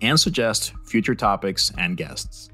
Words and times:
and 0.00 0.18
suggest 0.18 0.72
future 0.84 1.14
topics 1.14 1.72
and 1.78 1.96
guests. 1.96 2.50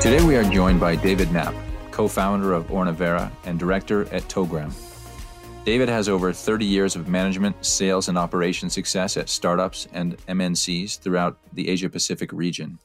Today 0.00 0.24
we 0.24 0.36
are 0.36 0.44
joined 0.44 0.80
by 0.80 0.96
David 0.96 1.30
Knapp, 1.32 1.54
co-founder 1.90 2.54
of 2.54 2.68
Ornavera 2.68 3.30
and 3.44 3.58
director 3.58 4.02
at 4.14 4.22
Togram. 4.22 4.72
David 5.64 5.90
has 5.90 6.08
over 6.08 6.32
30 6.32 6.64
years 6.64 6.96
of 6.96 7.08
management, 7.08 7.62
sales, 7.62 8.08
and 8.08 8.16
operation 8.16 8.70
success 8.70 9.18
at 9.18 9.28
startups 9.28 9.86
and 9.92 10.16
MNCs 10.26 10.98
throughout 11.00 11.36
the 11.52 11.68
Asia 11.68 11.90
Pacific 11.90 12.32
region. 12.32 12.78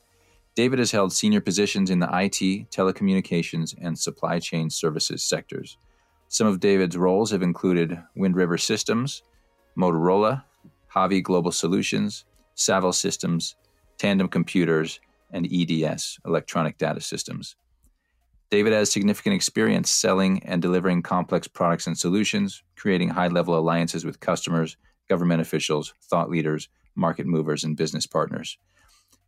David 0.56 0.80
has 0.80 0.92
held 0.92 1.12
senior 1.12 1.42
positions 1.42 1.90
in 1.90 2.00
the 2.00 2.10
IT, 2.14 2.70
telecommunications, 2.70 3.76
and 3.82 3.98
supply 3.98 4.40
chain 4.40 4.70
services 4.70 5.24
sectors. 5.24 5.78
Some 6.28 6.46
of 6.46 6.60
David's 6.60 6.98
roles 6.98 7.32
have 7.32 7.42
included 7.42 8.00
Wind 8.16 8.36
River 8.36 8.58
Systems, 8.58 9.24
Motorola, 9.78 10.44
Havi 10.94 11.24
Global 11.24 11.52
Solutions, 11.52 12.26
Saville 12.54 12.94
Systems, 12.94 13.56
Tandem 13.98 14.28
Computers, 14.28 15.00
and 15.32 15.48
EDS, 15.52 16.20
Electronic 16.26 16.78
Data 16.78 17.02
Systems. 17.02 17.56
David 18.52 18.74
has 18.74 18.92
significant 18.92 19.34
experience 19.34 19.90
selling 19.90 20.44
and 20.44 20.62
delivering 20.62 21.02
complex 21.02 21.48
products 21.48 21.88
and 21.88 21.98
solutions, 21.98 22.62
creating 22.76 23.10
high 23.10 23.28
level 23.28 23.58
alliances 23.58 24.06
with 24.06 24.20
customers, 24.20 24.78
government 25.10 25.42
officials, 25.42 25.96
thought 26.04 26.30
leaders, 26.30 26.70
market 26.96 27.26
movers, 27.26 27.64
and 27.64 27.76
business 27.76 28.06
partners. 28.06 28.60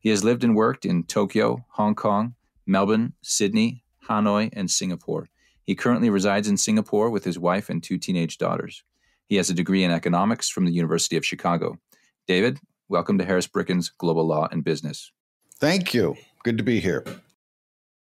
He 0.06 0.12
has 0.12 0.24
lived 0.24 0.44
and 0.44 0.56
worked 0.56 0.86
in 0.86 1.06
Tokyo, 1.06 1.66
Hong 1.70 1.96
Kong, 1.96 2.36
Melbourne, 2.68 3.14
Sydney, 3.24 3.84
Hanoi, 4.08 4.52
and 4.54 4.70
Singapore. 4.70 5.30
He 5.64 5.74
currently 5.74 6.12
resides 6.12 6.48
in 6.48 6.58
Singapore 6.58 7.10
with 7.10 7.24
his 7.24 7.40
wife 7.40 7.72
and 7.72 7.82
two 7.82 7.98
teenage 7.98 8.38
daughters. 8.38 8.84
He 9.26 9.38
has 9.38 9.50
a 9.50 9.56
degree 9.56 9.84
in 9.84 9.90
economics 9.90 10.48
from 10.48 10.66
the 10.66 10.72
University 10.72 11.18
of 11.18 11.26
Chicago. 11.26 11.80
David, 12.28 12.60
welcome 12.88 13.18
to 13.18 13.26
Harris 13.26 13.48
Bricken's 13.48 13.90
Global 13.90 14.28
Law 14.28 14.48
and 14.52 14.64
Business. 14.64 15.12
Thank 15.60 15.96
you. 15.96 16.18
Good 16.44 16.60
to 16.60 16.64
be 16.64 16.80
here. 16.80 17.04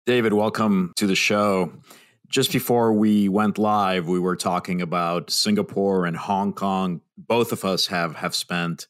David, 0.07 0.33
welcome 0.33 0.95
to 0.97 1.07
the 1.07 1.15
show. 1.15 1.71
Just 2.31 2.51
before 2.51 2.95
we 2.95 3.29
went 3.29 3.59
live, 3.59 4.09
we 4.09 4.21
were 4.21 4.37
talking 4.37 4.81
about 4.81 5.31
Singapore 5.31 6.07
and 6.07 6.17
Hong 6.17 6.55
Kong. 6.55 7.03
Both 7.19 7.53
of 7.53 7.63
us 7.63 7.89
have 7.89 8.17
have 8.17 8.35
spent 8.35 8.87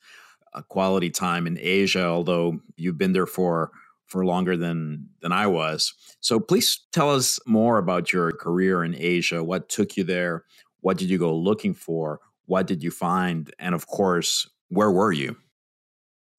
a 0.53 0.63
quality 0.63 1.11
time 1.11 1.47
in 1.47 1.59
Asia, 1.61 2.05
although 2.05 2.61
you've 2.77 2.99
been 2.99 3.13
there 3.13 3.27
for 3.27 3.71
for 4.07 4.25
longer 4.25 4.57
than 4.57 5.09
than 5.21 5.33
I 5.33 5.47
was. 5.47 5.95
So 6.21 6.41
please 6.41 6.81
tell 6.93 7.15
us 7.15 7.39
more 7.47 7.79
about 7.79 8.13
your 8.13 8.33
career 8.33 8.83
in 8.83 8.95
Asia. 8.97 9.45
What 9.45 9.69
took 9.69 9.97
you 9.97 10.05
there? 10.05 10.45
What 10.81 10.99
did 10.99 11.11
you 11.11 11.19
go 11.19 11.35
looking 11.35 11.75
for? 11.75 12.21
What 12.47 12.67
did 12.67 12.83
you 12.83 12.91
find? 12.91 13.53
And 13.59 13.75
of 13.75 13.87
course, 13.87 14.51
where 14.69 14.91
were 14.91 15.13
you? 15.13 15.37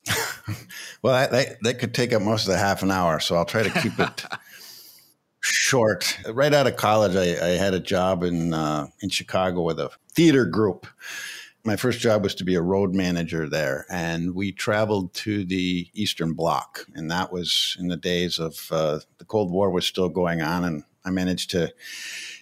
well, 1.02 1.14
that, 1.14 1.32
that, 1.32 1.58
that 1.62 1.80
could 1.80 1.94
take 1.94 2.12
up 2.12 2.22
most 2.22 2.48
of 2.48 2.52
the 2.52 2.58
half 2.58 2.82
an 2.82 2.92
hour, 2.92 3.20
so 3.20 3.36
I'll 3.36 3.46
try 3.46 3.64
to 3.64 3.82
keep 3.82 3.98
it 4.00 4.26
short. 5.40 6.18
Right 6.28 6.54
out 6.54 6.68
of 6.68 6.76
college, 6.76 7.16
I, 7.16 7.46
I 7.46 7.50
had 7.52 7.74
a 7.74 7.80
job 7.80 8.24
in 8.24 8.54
uh, 8.54 8.88
in 9.02 9.10
Chicago 9.10 9.62
with 9.62 9.80
a 9.80 9.92
theater 10.14 10.46
group 10.46 10.88
my 11.64 11.76
first 11.76 12.00
job 12.00 12.24
was 12.24 12.36
to 12.36 12.44
be 12.44 12.56
a 12.56 12.62
road 12.62 12.96
manager 12.96 13.48
there, 13.48 13.86
and 13.90 14.34
we 14.34 14.52
traveled 14.52 15.14
to 15.14 15.46
the 15.46 15.88
Eastern 15.94 16.34
Bloc, 16.34 16.86
and 16.96 17.12
that 17.12 17.32
was 17.32 17.78
in 17.80 17.88
the 17.88 17.98
days 17.98 18.40
of 18.40 18.68
uh, 18.72 19.00
the 19.20 19.26
Cold 19.26 19.52
War 19.52 19.70
was 19.70 19.86
still 19.86 20.10
going 20.10 20.42
on, 20.42 20.64
and 20.64 20.84
I 21.06 21.12
managed 21.12 21.52
to 21.52 21.74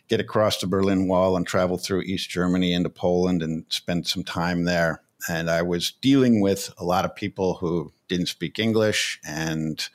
get 0.08 0.20
across 0.20 0.60
the 0.60 0.68
Berlin 0.68 1.08
Wall 1.08 1.36
and 1.36 1.46
travel 1.46 1.78
through 1.78 2.02
East 2.02 2.30
Germany 2.30 2.74
into 2.74 2.90
Poland 2.90 3.44
and 3.44 3.66
spend 3.70 4.08
some 4.08 4.24
time 4.24 4.64
there. 4.64 5.02
And 5.30 5.50
I 5.50 5.62
was 5.62 5.92
dealing 5.92 6.42
with 6.42 6.74
a 6.78 6.86
lot 6.86 7.06
of 7.06 7.16
people 7.16 7.56
who 7.56 7.92
didn't 8.08 8.28
speak 8.28 8.58
English, 8.58 9.20
and 9.28 9.88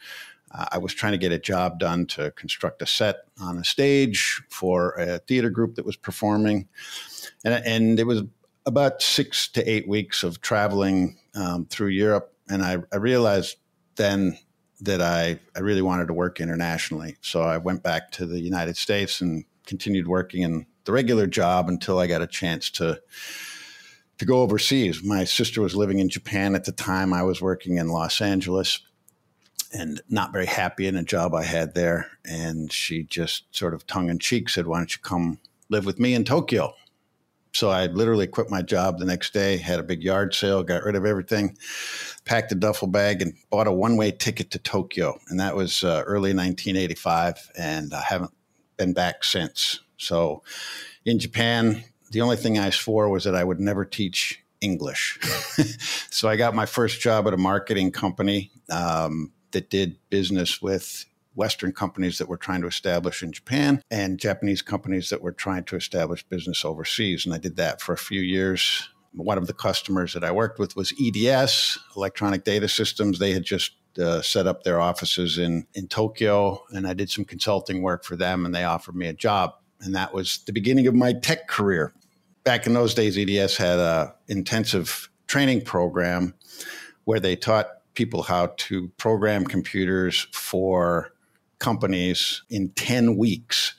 uh, 0.52 0.66
I 0.72 0.78
was 0.78 0.92
trying 0.92 1.12
to 1.12 1.18
get 1.18 1.32
a 1.32 1.38
job 1.38 1.78
done 1.78 2.06
to 2.08 2.30
construct 2.32 2.82
a 2.82 2.86
set 2.86 3.24
on 3.40 3.58
a 3.58 3.64
stage 3.64 4.42
for 4.50 4.92
a 4.92 5.18
theater 5.18 5.50
group 5.50 5.76
that 5.76 5.86
was 5.86 5.96
performing. 5.96 6.68
And, 7.42 7.54
and 7.66 7.98
it 7.98 8.04
was 8.04 8.22
about 8.66 9.02
six 9.02 9.48
to 9.48 9.70
eight 9.70 9.86
weeks 9.88 10.22
of 10.22 10.40
traveling 10.40 11.18
um, 11.34 11.66
through 11.66 11.88
Europe, 11.88 12.32
and 12.48 12.62
I, 12.62 12.78
I, 12.92 12.96
realized 12.96 13.56
then 13.96 14.38
that 14.80 15.00
I, 15.00 15.38
I 15.54 15.60
really 15.60 15.82
wanted 15.82 16.06
to 16.08 16.14
work 16.14 16.40
internationally. 16.40 17.16
So 17.20 17.42
I 17.42 17.58
went 17.58 17.82
back 17.82 18.10
to 18.12 18.26
the 18.26 18.40
United 18.40 18.76
States 18.76 19.20
and 19.20 19.44
continued 19.66 20.06
working 20.06 20.42
in 20.42 20.66
the 20.84 20.92
regular 20.92 21.26
job 21.26 21.68
until 21.68 21.98
I 21.98 22.06
got 22.06 22.22
a 22.22 22.26
chance 22.26 22.70
to 22.72 23.00
to 24.18 24.24
go 24.24 24.42
overseas. 24.42 25.02
My 25.02 25.24
sister 25.24 25.60
was 25.60 25.74
living 25.74 25.98
in 25.98 26.08
Japan 26.08 26.54
at 26.54 26.64
the 26.64 26.72
time. 26.72 27.12
I 27.12 27.22
was 27.22 27.42
working 27.42 27.78
in 27.78 27.88
Los 27.88 28.20
Angeles 28.20 28.80
and 29.72 30.00
not 30.08 30.32
very 30.32 30.46
happy 30.46 30.86
in 30.86 30.96
a 30.96 31.02
job 31.02 31.34
I 31.34 31.42
had 31.42 31.74
there. 31.74 32.06
And 32.24 32.72
she 32.72 33.02
just 33.02 33.44
sort 33.54 33.74
of 33.74 33.86
tongue 33.86 34.08
in 34.08 34.20
cheek 34.20 34.48
said, 34.48 34.66
Why 34.66 34.78
don't 34.78 34.94
you 34.94 35.02
come 35.02 35.38
live 35.68 35.84
with 35.84 35.98
me 35.98 36.14
in 36.14 36.24
Tokyo? 36.24 36.74
So 37.54 37.70
I 37.70 37.86
literally 37.86 38.26
quit 38.26 38.50
my 38.50 38.62
job 38.62 38.98
the 38.98 39.04
next 39.04 39.32
day, 39.32 39.56
had 39.58 39.78
a 39.78 39.84
big 39.84 40.02
yard 40.02 40.34
sale, 40.34 40.64
got 40.64 40.82
rid 40.82 40.96
of 40.96 41.06
everything, 41.06 41.56
packed 42.24 42.50
a 42.50 42.56
duffel 42.56 42.88
bag, 42.88 43.22
and 43.22 43.34
bought 43.48 43.68
a 43.68 43.72
one 43.72 43.96
way 43.96 44.10
ticket 44.10 44.50
to 44.50 44.58
Tokyo. 44.58 45.18
And 45.28 45.38
that 45.38 45.54
was 45.54 45.84
uh, 45.84 46.02
early 46.04 46.34
1985. 46.34 47.52
And 47.56 47.94
I 47.94 48.02
haven't 48.02 48.32
been 48.76 48.92
back 48.92 49.22
since. 49.22 49.80
So 49.98 50.42
in 51.04 51.20
Japan, 51.20 51.84
the 52.10 52.22
only 52.22 52.36
thing 52.36 52.58
I 52.58 52.70
swore 52.70 53.08
was 53.08 53.22
that 53.22 53.36
I 53.36 53.44
would 53.44 53.60
never 53.60 53.84
teach 53.84 54.42
English. 54.60 55.20
so 56.10 56.28
I 56.28 56.34
got 56.34 56.56
my 56.56 56.66
first 56.66 57.00
job 57.00 57.28
at 57.28 57.34
a 57.34 57.38
marketing 57.38 57.92
company 57.92 58.50
um, 58.68 59.32
that 59.52 59.70
did 59.70 59.96
business 60.10 60.60
with 60.60 61.04
Western 61.34 61.72
companies 61.72 62.18
that 62.18 62.28
were 62.28 62.36
trying 62.36 62.60
to 62.62 62.66
establish 62.66 63.22
in 63.22 63.32
Japan 63.32 63.82
and 63.90 64.18
Japanese 64.18 64.62
companies 64.62 65.10
that 65.10 65.22
were 65.22 65.32
trying 65.32 65.64
to 65.64 65.76
establish 65.76 66.22
business 66.24 66.64
overseas. 66.64 67.24
And 67.24 67.34
I 67.34 67.38
did 67.38 67.56
that 67.56 67.80
for 67.80 67.92
a 67.92 67.98
few 67.98 68.20
years. 68.20 68.88
One 69.12 69.38
of 69.38 69.46
the 69.46 69.52
customers 69.52 70.12
that 70.14 70.24
I 70.24 70.32
worked 70.32 70.58
with 70.58 70.76
was 70.76 70.92
EDS, 71.00 71.78
Electronic 71.96 72.44
Data 72.44 72.68
Systems. 72.68 73.18
They 73.18 73.32
had 73.32 73.44
just 73.44 73.72
uh, 73.98 74.22
set 74.22 74.46
up 74.46 74.64
their 74.64 74.80
offices 74.80 75.38
in, 75.38 75.66
in 75.74 75.86
Tokyo, 75.86 76.64
and 76.70 76.86
I 76.86 76.94
did 76.94 77.10
some 77.10 77.24
consulting 77.24 77.82
work 77.82 78.04
for 78.04 78.16
them, 78.16 78.44
and 78.44 78.54
they 78.54 78.64
offered 78.64 78.96
me 78.96 79.06
a 79.06 79.12
job. 79.12 79.54
And 79.80 79.94
that 79.94 80.12
was 80.12 80.38
the 80.46 80.52
beginning 80.52 80.86
of 80.86 80.94
my 80.94 81.12
tech 81.12 81.46
career. 81.46 81.92
Back 82.42 82.66
in 82.66 82.74
those 82.74 82.94
days, 82.94 83.16
EDS 83.16 83.56
had 83.56 83.78
an 83.78 84.12
intensive 84.28 85.08
training 85.26 85.62
program 85.62 86.34
where 87.04 87.20
they 87.20 87.36
taught 87.36 87.68
people 87.94 88.22
how 88.22 88.52
to 88.56 88.88
program 88.98 89.44
computers 89.44 90.26
for 90.32 91.13
companies 91.58 92.42
in 92.50 92.70
10 92.70 93.16
weeks. 93.16 93.74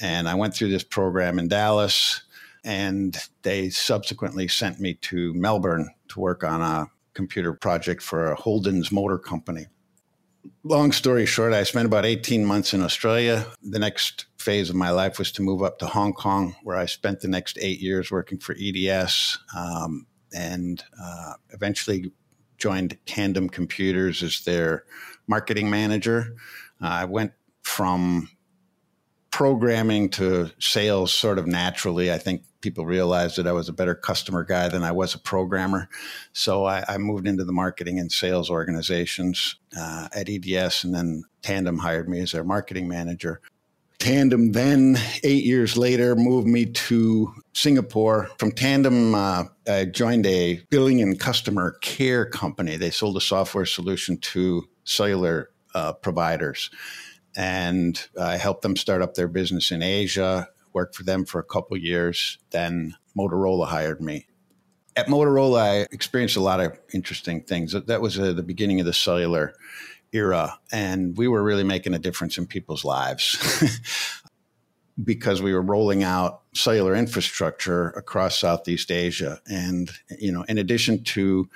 And 0.00 0.28
I 0.28 0.34
went 0.34 0.54
through 0.54 0.68
this 0.68 0.84
program 0.84 1.38
in 1.38 1.48
Dallas, 1.48 2.22
and 2.64 3.16
they 3.42 3.70
subsequently 3.70 4.48
sent 4.48 4.80
me 4.80 4.94
to 4.94 5.32
Melbourne 5.34 5.88
to 6.08 6.20
work 6.20 6.44
on 6.44 6.60
a 6.60 6.90
computer 7.14 7.54
project 7.54 8.02
for 8.02 8.30
a 8.30 8.34
Holden's 8.34 8.92
Motor 8.92 9.18
Company. 9.18 9.66
long 10.62 10.92
story 10.92 11.26
short, 11.26 11.52
I 11.52 11.62
spent 11.64 11.86
about 11.86 12.04
18 12.04 12.44
months 12.44 12.74
in 12.74 12.82
Australia. 12.82 13.46
The 13.62 13.78
next 13.78 14.26
phase 14.38 14.70
of 14.70 14.76
my 14.76 14.90
life 14.90 15.18
was 15.18 15.32
to 15.32 15.42
move 15.42 15.62
up 15.62 15.78
to 15.78 15.86
Hong 15.86 16.12
Kong, 16.12 16.54
where 16.62 16.76
I 16.76 16.86
spent 16.86 17.20
the 17.20 17.28
next 17.28 17.58
eight 17.60 17.80
years 17.80 18.10
working 18.10 18.38
for 18.38 18.54
EDS 18.60 19.38
um, 19.56 20.06
and 20.34 20.84
uh, 21.02 21.32
eventually 21.50 22.12
joined 22.58 22.96
Tandem 23.06 23.48
Computers 23.48 24.22
as 24.22 24.44
their 24.44 24.84
marketing 25.26 25.70
manager. 25.70 26.34
I 26.80 27.04
went 27.04 27.32
from 27.62 28.28
programming 29.30 30.08
to 30.08 30.50
sales 30.58 31.12
sort 31.12 31.38
of 31.38 31.46
naturally. 31.46 32.10
I 32.10 32.18
think 32.18 32.42
people 32.62 32.86
realized 32.86 33.36
that 33.36 33.46
I 33.46 33.52
was 33.52 33.68
a 33.68 33.72
better 33.72 33.94
customer 33.94 34.44
guy 34.44 34.68
than 34.68 34.82
I 34.82 34.92
was 34.92 35.14
a 35.14 35.18
programmer. 35.18 35.88
So 36.32 36.64
I, 36.64 36.84
I 36.88 36.98
moved 36.98 37.28
into 37.28 37.44
the 37.44 37.52
marketing 37.52 37.98
and 37.98 38.10
sales 38.10 38.48
organizations 38.48 39.56
uh, 39.78 40.08
at 40.14 40.28
EDS, 40.28 40.84
and 40.84 40.94
then 40.94 41.24
Tandem 41.42 41.78
hired 41.78 42.08
me 42.08 42.20
as 42.20 42.32
their 42.32 42.44
marketing 42.44 42.88
manager. 42.88 43.40
Tandem 43.98 44.52
then, 44.52 44.98
eight 45.22 45.44
years 45.44 45.76
later, 45.76 46.16
moved 46.16 46.46
me 46.46 46.66
to 46.66 47.34
Singapore. 47.52 48.30
From 48.38 48.52
Tandem, 48.52 49.14
uh, 49.14 49.44
I 49.68 49.84
joined 49.84 50.26
a 50.26 50.62
billing 50.70 51.02
and 51.02 51.20
customer 51.20 51.72
care 51.82 52.24
company. 52.24 52.76
They 52.76 52.90
sold 52.90 53.16
a 53.16 53.20
software 53.20 53.66
solution 53.66 54.18
to 54.18 54.64
cellular 54.84 55.50
uh, 55.76 55.92
providers 55.92 56.70
and 57.36 58.08
I 58.18 58.38
helped 58.38 58.62
them 58.62 58.76
start 58.76 59.02
up 59.02 59.14
their 59.14 59.28
business 59.28 59.70
in 59.70 59.82
Asia. 59.82 60.48
Worked 60.72 60.96
for 60.96 61.04
them 61.04 61.24
for 61.24 61.38
a 61.38 61.44
couple 61.44 61.76
years. 61.76 62.38
Then 62.50 62.96
Motorola 63.16 63.66
hired 63.66 64.00
me. 64.00 64.26
At 64.96 65.06
Motorola, 65.06 65.60
I 65.60 65.76
experienced 65.92 66.36
a 66.36 66.40
lot 66.40 66.60
of 66.60 66.78
interesting 66.94 67.42
things. 67.42 67.72
That 67.72 68.00
was 68.00 68.18
uh, 68.18 68.32
the 68.32 68.42
beginning 68.42 68.80
of 68.80 68.86
the 68.86 68.94
cellular 68.94 69.54
era, 70.12 70.58
and 70.72 71.16
we 71.16 71.28
were 71.28 71.42
really 71.42 71.64
making 71.64 71.92
a 71.92 71.98
difference 71.98 72.38
in 72.38 72.46
people's 72.46 72.84
lives. 72.84 73.38
because 75.04 75.42
we 75.42 75.52
were 75.52 75.60
rolling 75.60 76.02
out 76.02 76.40
cellular 76.54 76.94
infrastructure 76.94 77.88
across 77.90 78.38
Southeast 78.38 78.90
Asia. 78.90 79.40
And, 79.46 79.90
you 80.18 80.32
know, 80.32 80.42
in 80.48 80.56
addition 80.56 81.04
to 81.04 81.50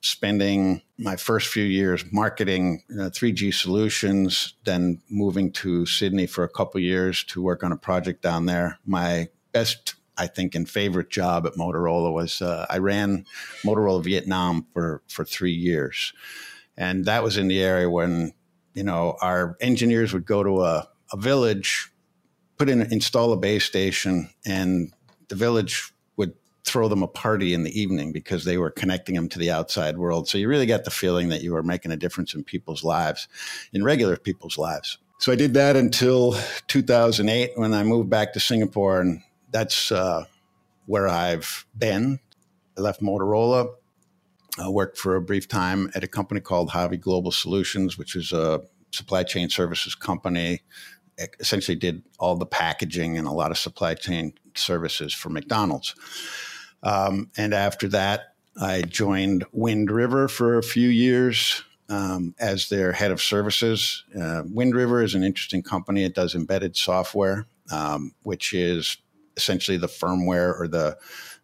spending 0.00 0.82
my 0.98 1.16
first 1.16 1.48
few 1.48 1.64
years 1.64 2.04
marketing 2.12 2.82
uh, 2.92 3.10
3G 3.10 3.52
solutions, 3.52 4.54
then 4.64 5.00
moving 5.10 5.52
to 5.52 5.86
Sydney 5.86 6.26
for 6.26 6.44
a 6.44 6.48
couple 6.48 6.80
years 6.80 7.24
to 7.24 7.42
work 7.42 7.62
on 7.62 7.72
a 7.72 7.76
project 7.76 8.22
down 8.22 8.46
there. 8.46 8.78
My 8.86 9.28
best, 9.52 9.94
I 10.16 10.26
think, 10.26 10.54
and 10.54 10.68
favorite 10.68 11.10
job 11.10 11.46
at 11.46 11.54
Motorola 11.54 12.12
was 12.12 12.40
uh, 12.40 12.66
I 12.70 12.78
ran 12.78 13.26
Motorola 13.64 14.02
Vietnam 14.02 14.66
for 14.72 15.02
for 15.08 15.24
three 15.24 15.52
years, 15.52 16.12
and 16.76 17.04
that 17.06 17.22
was 17.22 17.36
in 17.36 17.48
the 17.48 17.62
area 17.62 17.90
when 17.90 18.32
you 18.74 18.84
know 18.84 19.16
our 19.20 19.56
engineers 19.60 20.12
would 20.12 20.26
go 20.26 20.42
to 20.42 20.62
a, 20.62 20.88
a 21.12 21.16
village, 21.16 21.90
put 22.58 22.68
in 22.68 22.80
install 22.92 23.32
a 23.32 23.36
base 23.36 23.64
station, 23.64 24.30
and 24.44 24.92
the 25.28 25.34
village 25.34 25.92
throw 26.66 26.88
them 26.88 27.02
a 27.02 27.08
party 27.08 27.54
in 27.54 27.62
the 27.62 27.80
evening 27.80 28.12
because 28.12 28.44
they 28.44 28.58
were 28.58 28.70
connecting 28.70 29.14
them 29.14 29.28
to 29.28 29.38
the 29.38 29.50
outside 29.50 29.96
world. 29.96 30.28
So 30.28 30.36
you 30.36 30.48
really 30.48 30.66
got 30.66 30.84
the 30.84 30.90
feeling 30.90 31.28
that 31.28 31.40
you 31.42 31.52
were 31.52 31.62
making 31.62 31.92
a 31.92 31.96
difference 31.96 32.34
in 32.34 32.42
people's 32.42 32.82
lives, 32.82 33.28
in 33.72 33.84
regular 33.84 34.16
people's 34.16 34.58
lives. 34.58 34.98
So 35.18 35.32
I 35.32 35.36
did 35.36 35.54
that 35.54 35.76
until 35.76 36.36
2008 36.66 37.52
when 37.54 37.72
I 37.72 37.84
moved 37.84 38.10
back 38.10 38.32
to 38.32 38.40
Singapore, 38.40 39.00
and 39.00 39.22
that's 39.50 39.92
uh, 39.92 40.24
where 40.86 41.08
I've 41.08 41.64
been. 41.78 42.18
I 42.76 42.80
left 42.80 43.00
Motorola. 43.00 43.72
I 44.58 44.68
worked 44.68 44.98
for 44.98 45.14
a 45.14 45.22
brief 45.22 45.48
time 45.48 45.90
at 45.94 46.02
a 46.02 46.08
company 46.08 46.40
called 46.40 46.70
Havi 46.70 47.00
Global 47.00 47.30
Solutions, 47.30 47.96
which 47.96 48.16
is 48.16 48.32
a 48.32 48.62
supply 48.90 49.22
chain 49.22 49.48
services 49.48 49.94
company. 49.94 50.62
essentially, 51.40 51.76
did 51.76 52.02
all 52.18 52.36
the 52.36 52.44
packaging 52.44 53.16
and 53.16 53.26
a 53.26 53.32
lot 53.32 53.50
of 53.50 53.56
supply 53.56 53.94
chain 53.94 54.34
services 54.54 55.14
for 55.14 55.30
McDonald's. 55.30 55.94
Um, 56.82 57.30
and 57.36 57.54
after 57.54 57.88
that, 57.88 58.34
I 58.60 58.82
joined 58.82 59.44
Wind 59.52 59.90
River 59.90 60.28
for 60.28 60.56
a 60.56 60.62
few 60.62 60.88
years 60.88 61.62
um, 61.88 62.34
as 62.38 62.68
their 62.68 62.92
head 62.92 63.10
of 63.10 63.20
services. 63.20 64.04
Uh, 64.18 64.42
Wind 64.46 64.74
River 64.74 65.02
is 65.02 65.14
an 65.14 65.22
interesting 65.22 65.62
company. 65.62 66.04
It 66.04 66.14
does 66.14 66.34
embedded 66.34 66.76
software, 66.76 67.46
um, 67.70 68.12
which 68.22 68.54
is 68.54 68.96
essentially 69.36 69.76
the 69.76 69.88
firmware 69.88 70.58
or 70.58 70.68
the 70.68 70.96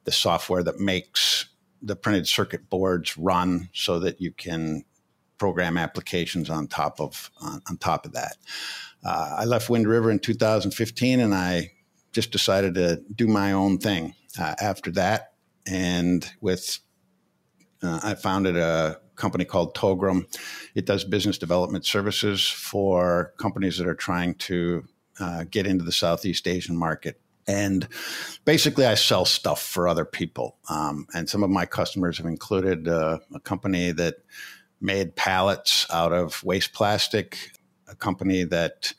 the 0.05 0.13
software 0.13 0.65
that 0.65 0.81
makes 0.81 1.47
the 1.81 1.95
printed 1.95 2.27
circuit 2.27 2.69
boards 2.69 3.17
run 3.17 3.69
so 3.73 4.01
that 4.01 4.21
you 4.21 4.33
can 4.33 4.85
program 5.39 5.77
applications 5.77 6.51
on 6.51 6.67
top 6.67 7.01
of 7.01 7.31
on, 7.41 7.61
on 7.69 7.77
top 7.77 8.07
of 8.07 8.13
that. 8.13 8.37
Uh, 9.05 9.37
I 9.39 9.45
left 9.45 9.69
Wind 9.69 9.87
River 9.87 10.11
in 10.11 10.19
2015, 10.19 11.21
and 11.21 11.35
I 11.35 11.73
just 12.13 12.31
decided 12.31 12.75
to 12.75 13.03
do 13.15 13.27
my 13.27 13.53
own 13.53 13.79
thing 13.79 14.15
uh, 14.39 14.55
after 14.61 14.91
that. 14.93 15.35
And 15.67 16.29
with, 16.41 16.79
uh, 17.83 18.01
I 18.03 18.15
founded 18.15 18.57
a 18.57 19.01
company 19.17 19.45
called 19.45 19.75
Togram. 19.75 20.27
It 20.75 20.87
does 20.87 21.05
business 21.05 21.39
development 21.39 21.87
services 21.87 22.47
for 22.47 23.35
companies 23.39 23.79
that 23.79 23.87
are 23.87 23.95
trying 23.95 24.35
to 24.35 24.85
uh, 25.21 25.45
get 25.51 25.67
into 25.67 25.85
the 25.85 25.93
Southeast 25.93 26.49
Asian 26.49 26.77
market. 26.77 27.21
And 27.47 27.89
basically, 28.45 28.87
I 28.87 28.95
sell 28.95 29.25
stuff 29.25 29.63
for 29.63 29.89
other 29.89 30.05
people. 30.05 30.59
Um, 30.69 31.07
and 31.13 31.29
some 31.29 31.43
of 31.43 31.51
my 31.51 31.67
customers 31.67 32.17
have 32.19 32.27
included 32.27 32.89
uh, 32.89 33.19
a 33.35 33.41
company 33.41 33.93
that 33.93 34.17
made 34.81 35.17
pallets 35.17 35.87
out 35.91 36.13
of 36.13 36.43
waste 36.45 36.73
plastic, 36.73 37.53
a 37.89 37.95
company 37.95 38.45
that 38.45 38.95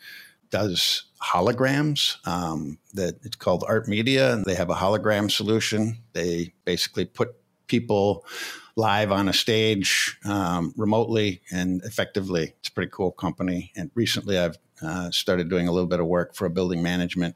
does 0.54 1.06
holograms. 1.20 2.16
Um, 2.28 2.78
that 2.94 3.16
it's 3.24 3.36
called 3.36 3.64
ARHT 3.64 3.88
Media, 3.88 4.34
and 4.34 4.46
they 4.46 4.54
have 4.54 4.70
a 4.70 4.76
hologram 4.76 5.32
solution. 5.32 5.98
They 6.14 6.54
basically 6.64 7.06
put 7.06 7.36
people 7.66 8.24
live 8.76 9.12
on 9.12 9.28
a 9.28 9.34
stage 9.34 10.16
um, 10.26 10.72
remotely 10.78 11.42
and 11.52 11.82
effectively. 11.84 12.54
It's 12.60 12.70
a 12.70 12.72
pretty 12.72 12.92
cool 12.94 13.12
company. 13.12 13.72
And 13.76 13.90
recently, 13.96 14.38
I've 14.38 14.58
uh, 14.84 15.10
started 15.10 15.50
doing 15.50 15.68
a 15.68 15.72
little 15.72 15.90
bit 15.90 16.00
of 16.00 16.06
work 16.06 16.36
for 16.36 16.46
a 16.46 16.52
building 16.52 16.84
management 16.84 17.36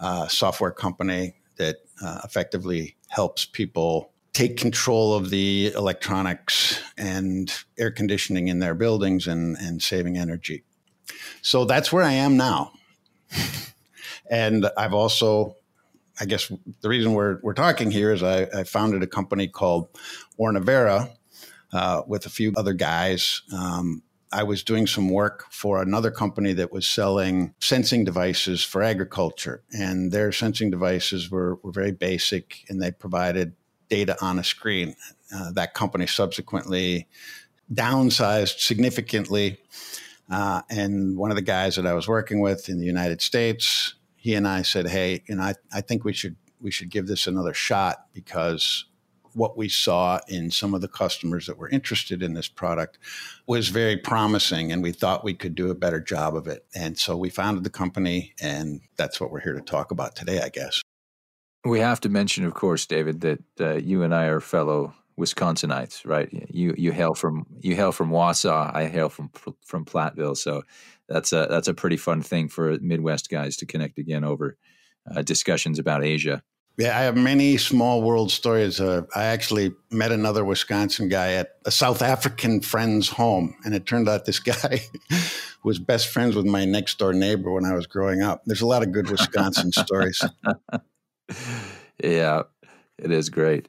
uh, 0.00 0.26
software 0.26 0.72
company 0.72 1.36
that 1.56 1.76
uh, 2.02 2.20
effectively 2.24 2.96
helps 3.10 3.44
people 3.44 4.10
take 4.32 4.56
control 4.56 5.14
of 5.14 5.30
the 5.30 5.72
electronics 5.76 6.82
and 6.96 7.52
air 7.78 7.92
conditioning 7.92 8.48
in 8.48 8.58
their 8.58 8.74
buildings 8.74 9.28
and, 9.28 9.56
and 9.58 9.82
saving 9.82 10.18
energy. 10.18 10.64
So 11.42 11.64
that's 11.64 11.92
where 11.92 12.04
I 12.04 12.12
am 12.12 12.36
now. 12.36 12.72
and 14.30 14.66
I've 14.76 14.94
also, 14.94 15.56
I 16.20 16.24
guess 16.24 16.52
the 16.80 16.88
reason 16.88 17.14
we're, 17.14 17.38
we're 17.42 17.54
talking 17.54 17.90
here 17.90 18.12
is 18.12 18.22
I, 18.22 18.42
I 18.54 18.64
founded 18.64 19.02
a 19.02 19.06
company 19.06 19.48
called 19.48 19.88
Ornavera 20.38 21.10
uh, 21.72 22.02
with 22.06 22.26
a 22.26 22.30
few 22.30 22.52
other 22.56 22.72
guys. 22.72 23.42
Um, 23.52 24.02
I 24.32 24.44
was 24.44 24.62
doing 24.62 24.86
some 24.86 25.08
work 25.08 25.46
for 25.50 25.82
another 25.82 26.10
company 26.10 26.52
that 26.52 26.70
was 26.70 26.86
selling 26.86 27.54
sensing 27.60 28.04
devices 28.04 28.62
for 28.62 28.82
agriculture. 28.82 29.62
And 29.72 30.12
their 30.12 30.30
sensing 30.30 30.70
devices 30.70 31.30
were, 31.30 31.56
were 31.62 31.72
very 31.72 31.90
basic 31.90 32.64
and 32.68 32.80
they 32.80 32.92
provided 32.92 33.54
data 33.88 34.16
on 34.22 34.38
a 34.38 34.44
screen. 34.44 34.94
Uh, 35.34 35.50
that 35.52 35.74
company 35.74 36.06
subsequently 36.06 37.08
downsized 37.72 38.60
significantly 38.60 39.58
uh, 40.30 40.62
and 40.70 41.16
one 41.16 41.30
of 41.30 41.36
the 41.36 41.42
guys 41.42 41.76
that 41.76 41.86
I 41.86 41.92
was 41.92 42.06
working 42.06 42.40
with 42.40 42.68
in 42.68 42.78
the 42.78 42.86
United 42.86 43.20
States, 43.20 43.94
he 44.16 44.34
and 44.34 44.46
I 44.46 44.62
said, 44.62 44.88
"Hey, 44.88 45.22
you 45.28 45.34
know, 45.34 45.42
I, 45.42 45.54
I 45.72 45.80
think 45.80 46.04
we 46.04 46.12
should 46.12 46.36
we 46.60 46.70
should 46.70 46.90
give 46.90 47.06
this 47.06 47.26
another 47.26 47.54
shot 47.54 48.06
because 48.12 48.84
what 49.32 49.56
we 49.56 49.68
saw 49.68 50.18
in 50.28 50.50
some 50.50 50.74
of 50.74 50.80
the 50.80 50.88
customers 50.88 51.46
that 51.46 51.56
were 51.56 51.68
interested 51.68 52.22
in 52.22 52.34
this 52.34 52.48
product 52.48 52.98
was 53.46 53.68
very 53.68 53.96
promising, 53.96 54.72
and 54.72 54.82
we 54.82 54.92
thought 54.92 55.24
we 55.24 55.34
could 55.34 55.54
do 55.54 55.70
a 55.70 55.74
better 55.74 56.00
job 56.00 56.34
of 56.36 56.46
it. 56.46 56.64
And 56.74 56.98
so 56.98 57.16
we 57.16 57.30
founded 57.30 57.64
the 57.64 57.70
company, 57.70 58.34
and 58.40 58.80
that's 58.96 59.20
what 59.20 59.30
we're 59.30 59.40
here 59.40 59.54
to 59.54 59.60
talk 59.60 59.90
about 59.90 60.16
today, 60.16 60.40
I 60.40 60.48
guess." 60.48 60.80
We 61.64 61.80
have 61.80 62.00
to 62.00 62.08
mention, 62.08 62.44
of 62.44 62.54
course, 62.54 62.86
David, 62.86 63.20
that 63.20 63.42
uh, 63.60 63.74
you 63.74 64.02
and 64.02 64.14
I 64.14 64.26
are 64.26 64.40
fellow 64.40 64.94
Wisconsinites, 65.18 66.06
right? 66.06 66.28
You 66.50 66.74
you 66.76 66.92
hail 66.92 67.14
from 67.14 67.46
you 67.60 67.74
hail 67.74 67.92
from 67.92 68.10
Wausau. 68.10 68.74
I 68.74 68.86
hail 68.86 69.08
from 69.08 69.30
from 69.64 69.84
Platteville. 69.84 70.36
So 70.36 70.62
that's 71.08 71.32
a 71.32 71.46
that's 71.50 71.68
a 71.68 71.74
pretty 71.74 71.96
fun 71.96 72.22
thing 72.22 72.48
for 72.48 72.78
Midwest 72.80 73.28
guys 73.28 73.56
to 73.58 73.66
connect 73.66 73.98
again 73.98 74.24
over 74.24 74.56
uh, 75.10 75.22
discussions 75.22 75.78
about 75.78 76.04
Asia. 76.04 76.42
Yeah, 76.78 76.96
I 76.96 77.02
have 77.02 77.16
many 77.16 77.58
small 77.58 78.00
world 78.00 78.30
stories. 78.30 78.80
Uh, 78.80 79.02
I 79.14 79.24
actually 79.24 79.72
met 79.90 80.12
another 80.12 80.44
Wisconsin 80.44 81.08
guy 81.08 81.32
at 81.32 81.50
a 81.66 81.70
South 81.70 82.00
African 82.00 82.62
friend's 82.62 83.08
home, 83.08 83.54
and 83.64 83.74
it 83.74 83.84
turned 83.84 84.08
out 84.08 84.24
this 84.24 84.38
guy 84.38 84.80
was 85.62 85.78
best 85.78 86.08
friends 86.08 86.34
with 86.36 86.46
my 86.46 86.64
next 86.64 86.98
door 86.98 87.12
neighbor 87.12 87.52
when 87.52 87.66
I 87.66 87.74
was 87.74 87.86
growing 87.86 88.22
up. 88.22 88.42
There's 88.46 88.62
a 88.62 88.66
lot 88.66 88.82
of 88.82 88.92
good 88.92 89.10
Wisconsin 89.10 89.72
stories. 89.72 90.22
Yeah, 92.02 92.42
it 92.98 93.10
is 93.10 93.28
great. 93.28 93.68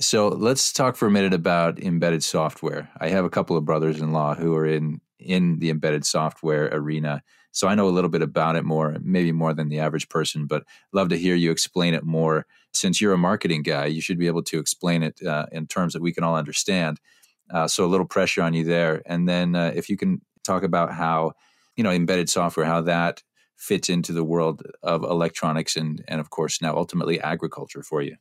So 0.00 0.28
let's 0.28 0.72
talk 0.72 0.96
for 0.96 1.06
a 1.06 1.10
minute 1.10 1.32
about 1.32 1.78
embedded 1.78 2.24
software. 2.24 2.90
I 2.98 3.08
have 3.10 3.24
a 3.24 3.30
couple 3.30 3.56
of 3.56 3.64
brothers-in-law 3.64 4.34
who 4.34 4.54
are 4.56 4.66
in 4.66 5.00
in 5.20 5.60
the 5.60 5.70
embedded 5.70 6.04
software 6.04 6.68
arena. 6.72 7.22
So 7.52 7.68
I 7.68 7.76
know 7.76 7.88
a 7.88 7.90
little 7.90 8.10
bit 8.10 8.20
about 8.20 8.56
it 8.56 8.64
more, 8.64 8.96
maybe 9.00 9.30
more 9.30 9.54
than 9.54 9.68
the 9.68 9.78
average 9.78 10.08
person, 10.08 10.46
but 10.46 10.64
love 10.92 11.08
to 11.10 11.16
hear 11.16 11.36
you 11.36 11.52
explain 11.52 11.94
it 11.94 12.04
more. 12.04 12.46
Since 12.72 13.00
you're 13.00 13.12
a 13.12 13.18
marketing 13.18 13.62
guy, 13.62 13.86
you 13.86 14.00
should 14.00 14.18
be 14.18 14.26
able 14.26 14.42
to 14.42 14.58
explain 14.58 15.04
it 15.04 15.22
uh, 15.22 15.46
in 15.52 15.68
terms 15.68 15.92
that 15.92 16.02
we 16.02 16.12
can 16.12 16.24
all 16.24 16.34
understand. 16.34 17.00
Uh, 17.48 17.68
so 17.68 17.84
a 17.84 17.86
little 17.86 18.06
pressure 18.06 18.42
on 18.42 18.54
you 18.54 18.64
there. 18.64 19.02
And 19.06 19.28
then 19.28 19.54
uh, 19.54 19.72
if 19.74 19.88
you 19.88 19.96
can 19.96 20.20
talk 20.42 20.64
about 20.64 20.92
how, 20.92 21.32
you 21.76 21.84
know, 21.84 21.90
embedded 21.90 22.28
software, 22.28 22.66
how 22.66 22.80
that 22.82 23.22
fits 23.56 23.88
into 23.88 24.12
the 24.12 24.24
world 24.24 24.62
of 24.82 25.04
electronics 25.04 25.76
and, 25.76 26.04
and 26.08 26.20
of 26.20 26.30
course, 26.30 26.60
now 26.60 26.76
ultimately 26.76 27.20
agriculture 27.20 27.84
for 27.84 28.02
you. 28.02 28.16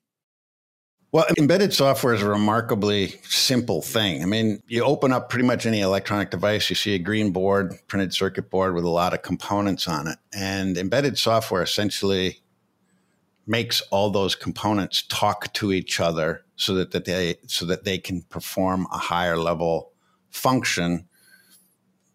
Well, 1.13 1.27
embedded 1.37 1.73
software 1.73 2.15
is 2.15 2.23
a 2.23 2.27
remarkably 2.27 3.19
simple 3.21 3.83
thing. 3.83 4.23
I 4.23 4.25
mean, 4.25 4.63
you 4.67 4.83
open 4.83 5.13
up 5.13 5.29
pretty 5.29 5.45
much 5.45 5.67
any 5.67 5.81
electronic 5.81 6.31
device, 6.31 6.71
you 6.71 6.75
see 6.75 6.95
a 6.95 6.99
green 6.99 7.29
board, 7.29 7.75
printed 7.87 8.15
circuit 8.15 8.49
board 8.49 8.73
with 8.73 8.83
a 8.83 8.89
lot 8.89 9.13
of 9.13 9.21
components 9.21 9.87
on 9.87 10.07
it. 10.07 10.17
And 10.33 10.75
embedded 10.75 11.19
software 11.19 11.61
essentially 11.61 12.41
makes 13.45 13.79
all 13.91 14.09
those 14.09 14.33
components 14.33 15.03
talk 15.07 15.53
to 15.53 15.71
each 15.71 15.99
other 15.99 16.45
so 16.55 16.73
that, 16.73 16.89
that 16.91 17.05
they 17.05 17.35
so 17.45 17.67
that 17.67 17.83
they 17.83 17.99
can 17.99 18.23
perform 18.23 18.87
a 18.91 18.97
higher 18.97 19.37
level 19.37 19.91
function 20.31 21.07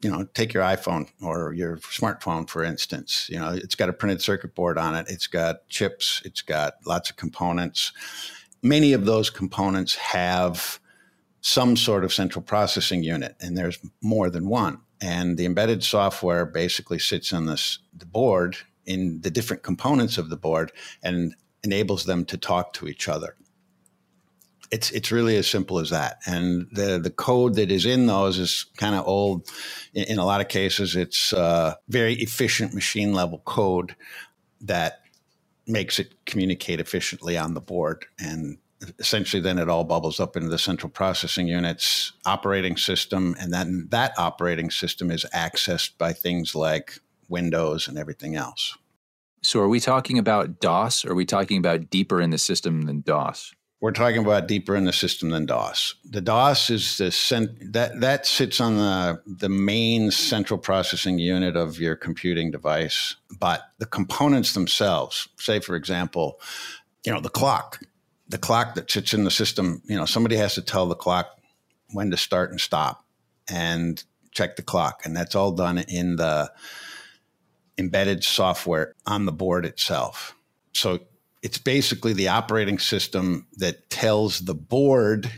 you 0.01 0.09
know, 0.09 0.25
take 0.35 0.55
your 0.55 0.63
iPhone 0.63 1.09
or 1.21 1.53
your 1.53 1.79
smartphone, 1.79 2.49
for 2.49 2.63
instance. 2.63 3.29
You 3.29 3.41
know, 3.41 3.51
it's 3.51 3.75
got 3.75 3.89
a 3.89 3.93
printed 3.93 4.23
circuit 4.23 4.55
board 4.55 4.79
on 4.79 4.95
it. 4.95 5.07
It's 5.09 5.27
got 5.27 5.69
chips. 5.69 6.23
It's 6.25 6.41
got 6.41 6.75
lots 6.87 7.11
of 7.11 7.17
components. 7.17 7.93
Many 8.63 8.93
of 8.93 9.05
those 9.05 9.31
components 9.31 9.95
have 9.97 10.81
some 11.41 11.77
sort 11.77 12.05
of 12.05 12.13
central 12.13 12.43
processing 12.43 13.03
unit, 13.03 13.37
and 13.41 13.57
there's 13.57 13.79
more 14.03 14.31
than 14.31 14.49
one. 14.49 14.81
And 15.01 15.39
the 15.39 15.47
embedded 15.47 15.85
software 15.85 16.45
basically 16.45 16.99
sits 16.99 17.33
on 17.33 17.47
this 17.47 17.79
the 17.97 18.07
board 18.07 18.57
in 18.85 19.21
the 19.21 19.31
different 19.31 19.63
components 19.63 20.19
of 20.19 20.29
the 20.31 20.37
board 20.37 20.73
and 21.03 21.35
enables 21.63 22.05
them 22.05 22.25
to 22.25 22.37
talk 22.37 22.73
to 22.73 22.89
each 22.89 23.09
other 23.09 23.37
it's 24.71 24.91
it's 24.91 25.11
really 25.11 25.37
as 25.37 25.49
simple 25.49 25.79
as 25.79 25.91
that. 25.91 26.19
And 26.27 26.69
the 26.73 26.99
the 26.99 27.11
code 27.11 27.55
that 27.55 27.71
is 27.71 27.87
in 27.87 28.07
those 28.07 28.39
is 28.39 28.67
kind 28.77 28.95
of 28.95 29.07
old. 29.07 29.49
In, 29.95 30.05
in, 30.05 30.19
a 30.19 30.25
lot 30.25 30.41
of 30.41 30.49
cases, 30.49 30.97
it's 30.97 31.33
uh, 31.33 31.75
very 31.89 32.15
efficient 32.15 32.75
machine 32.75 33.13
level 33.13 33.43
code 33.45 33.97
that 34.61 35.01
makes 35.69 35.99
it 35.99 36.15
communicate 36.25 36.81
efficiently 36.81 37.37
on 37.37 37.55
the 37.55 37.61
board. 37.61 38.07
And 38.19 38.59
essentially, 38.99 39.43
then 39.43 39.59
it 39.59 39.69
all 39.69 39.85
bubbles 39.85 40.21
up 40.21 40.37
into 40.37 40.49
the 40.49 40.59
central 40.59 40.91
processing 40.91 41.49
unit's 41.49 42.13
operating 42.25 42.77
system, 42.77 43.35
and 43.41 43.53
then 43.53 43.89
that 43.91 44.13
operating 44.19 44.71
system 44.71 45.11
is 45.11 45.25
accessed 45.35 45.99
by 45.99 46.13
things 46.13 46.55
like 46.55 46.99
Windows 47.29 47.89
and 47.89 47.99
everything 47.99 48.37
else. 48.37 48.77
So, 49.43 49.61
are 49.61 49.69
we 49.69 49.81
talking 49.81 50.19
about 50.19 50.61
DOS? 50.61 51.05
Or 51.05 51.13
are 51.13 51.15
we 51.15 51.27
talking 51.27 51.59
about 51.59 51.91
deeper 51.91 52.21
in 52.21 52.31
the 52.31 52.39
system 52.39 52.83
than 52.83 53.03
DOS? 53.03 53.55
We're 53.81 53.93
talking 53.93 54.19
about 54.19 54.49
deeper 54.49 54.75
in 54.75 54.87
the 54.87 54.93
system 54.93 55.31
than 55.31 55.47
DOS. 55.47 55.95
The 56.05 56.21
DOS 56.21 56.69
is 56.69 56.99
the 56.99 57.13
cent- 57.13 57.73
that 57.73 58.01
that 58.01 58.27
sits 58.27 58.61
on 58.61 58.77
the 58.77 59.23
the 59.25 59.49
main 59.49 60.11
central 60.11 60.59
processing 60.59 61.19
unit 61.21 61.57
of 61.57 61.79
your 61.79 61.95
computing 61.95 62.51
device, 62.51 63.15
but 63.39 63.63
the 63.79 63.87
components 63.87 64.53
themselves, 64.53 65.29
say 65.39 65.61
for 65.61 65.77
example, 65.77 66.41
you 67.05 67.13
know, 67.13 67.21
the 67.21 67.29
clock, 67.29 67.81
the 68.29 68.39
clock 68.39 68.75
that 68.75 68.91
sits 68.91 69.15
in 69.15 69.23
the 69.23 69.31
system, 69.31 69.81
you 69.87 69.97
know, 69.97 70.07
somebody 70.07 70.35
has 70.37 70.55
to 70.55 70.63
tell 70.63 70.87
the 70.87 70.97
clock 70.97 71.39
when 71.93 72.11
to 72.11 72.17
start 72.17 72.51
and 72.51 72.61
stop 72.61 73.05
and 73.49 74.03
check 74.33 74.57
the 74.57 74.63
clock, 74.63 75.03
and 75.05 75.17
that's 75.17 75.37
all 75.37 75.53
done 75.53 75.79
in 75.79 76.17
the 76.17 76.51
embedded 77.79 78.25
software 78.25 78.97
on 79.07 79.25
the 79.25 79.33
board 79.33 79.65
itself. 79.65 80.35
So 80.73 80.99
it's 81.43 81.59
basically 81.59 82.13
the 82.13 82.29
operating 82.29 82.79
system 82.79 83.47
that 83.57 83.91
tells 83.91 84.41
the 84.41 84.55
board 84.55 85.31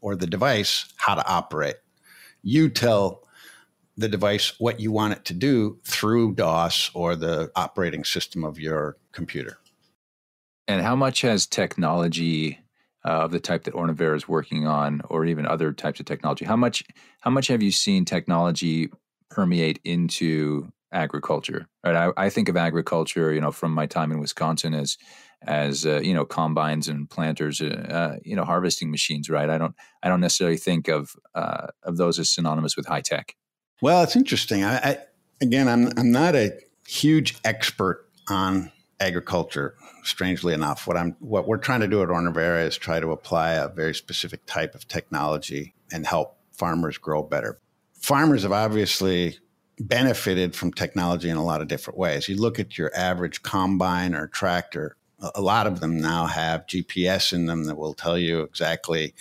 or 0.00 0.16
the 0.16 0.26
device 0.26 0.92
how 0.96 1.14
to 1.14 1.26
operate. 1.26 1.76
You 2.42 2.68
tell 2.68 3.22
the 3.96 4.08
device 4.08 4.54
what 4.58 4.80
you 4.80 4.90
want 4.90 5.12
it 5.12 5.24
to 5.26 5.34
do 5.34 5.78
through 5.84 6.34
DOS 6.34 6.90
or 6.94 7.14
the 7.14 7.50
operating 7.54 8.04
system 8.04 8.44
of 8.44 8.58
your 8.58 8.96
computer. 9.12 9.58
And 10.66 10.82
how 10.82 10.96
much 10.96 11.20
has 11.20 11.46
technology 11.46 12.58
uh, 13.04 13.24
of 13.24 13.32
the 13.32 13.40
type 13.40 13.64
that 13.64 13.74
Ornavera 13.74 14.16
is 14.16 14.28
working 14.28 14.66
on, 14.66 15.02
or 15.08 15.24
even 15.26 15.44
other 15.46 15.72
types 15.72 16.00
of 16.00 16.06
technology, 16.06 16.44
how 16.44 16.56
much 16.56 16.84
how 17.20 17.30
much 17.30 17.48
have 17.48 17.62
you 17.62 17.72
seen 17.72 18.04
technology 18.04 18.90
permeate 19.28 19.80
into 19.84 20.72
agriculture. 20.92 21.68
Right, 21.84 21.96
I, 21.96 22.12
I, 22.16 22.30
think 22.30 22.48
of 22.48 22.56
agriculture, 22.56 23.32
you 23.32 23.40
know, 23.40 23.52
from 23.52 23.72
my 23.72 23.86
time 23.86 24.12
in 24.12 24.20
Wisconsin 24.20 24.74
as 24.74 24.96
as 25.44 25.84
uh, 25.84 26.00
you 26.00 26.14
know 26.14 26.24
combines 26.24 26.88
and 26.88 27.08
planters, 27.10 27.60
uh, 27.60 27.64
uh, 27.90 28.16
you 28.24 28.36
know, 28.36 28.44
harvesting 28.44 28.90
machines. 28.90 29.28
Right, 29.28 29.50
I 29.50 29.58
don't 29.58 29.74
I 30.02 30.08
don't 30.08 30.20
necessarily 30.20 30.56
think 30.56 30.88
of 30.88 31.16
uh, 31.34 31.68
of 31.82 31.96
those 31.96 32.18
as 32.18 32.30
synonymous 32.30 32.76
with 32.76 32.86
high 32.86 33.00
tech. 33.00 33.34
Well, 33.80 34.02
it's 34.02 34.16
interesting. 34.16 34.64
I, 34.64 34.76
I 34.76 34.98
again, 35.40 35.68
I'm 35.68 35.90
I'm 35.96 36.12
not 36.12 36.34
a 36.34 36.52
huge 36.86 37.36
expert 37.44 38.06
on 38.28 38.70
agriculture. 39.00 39.74
Strangely 40.04 40.52
enough, 40.52 40.86
what 40.86 40.96
I'm 40.96 41.16
what 41.20 41.46
we're 41.46 41.58
trying 41.58 41.80
to 41.80 41.88
do 41.88 42.02
at 42.02 42.08
Ornavera 42.08 42.66
is 42.66 42.76
try 42.76 43.00
to 43.00 43.12
apply 43.12 43.52
a 43.52 43.68
very 43.68 43.94
specific 43.94 44.46
type 44.46 44.74
of 44.74 44.88
technology 44.88 45.74
and 45.92 46.06
help 46.06 46.38
farmers 46.52 46.98
grow 46.98 47.22
better. 47.22 47.58
Farmers 48.00 48.42
have 48.42 48.52
obviously 48.52 49.38
benefited 49.78 50.54
from 50.54 50.72
technology 50.72 51.28
in 51.28 51.36
a 51.36 51.44
lot 51.44 51.60
of 51.60 51.68
different 51.68 51.98
ways. 51.98 52.28
You 52.28 52.36
look 52.36 52.58
at 52.58 52.78
your 52.78 52.90
average 52.94 53.42
combine 53.42 54.14
or 54.14 54.26
tractor, 54.28 54.96
a 55.34 55.40
lot 55.40 55.66
of 55.66 55.80
them 55.80 56.00
now 56.00 56.26
have 56.26 56.66
GPS 56.66 57.32
in 57.32 57.46
them 57.46 57.64
that 57.64 57.76
will 57.76 57.94
tell 57.94 58.18
you 58.18 58.40
exactly 58.40 59.14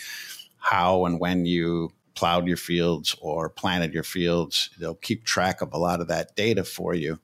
how 0.57 1.05
and 1.05 1.19
when 1.19 1.45
you 1.45 1.91
plowed 2.15 2.47
your 2.47 2.57
fields 2.57 3.15
or 3.21 3.49
planted 3.49 3.93
your 3.93 4.03
fields. 4.03 4.69
They'll 4.79 4.95
keep 4.95 5.23
track 5.23 5.61
of 5.61 5.73
a 5.73 5.77
lot 5.77 6.01
of 6.01 6.07
that 6.07 6.35
data 6.35 6.63
for 6.63 6.93
you. 6.93 7.19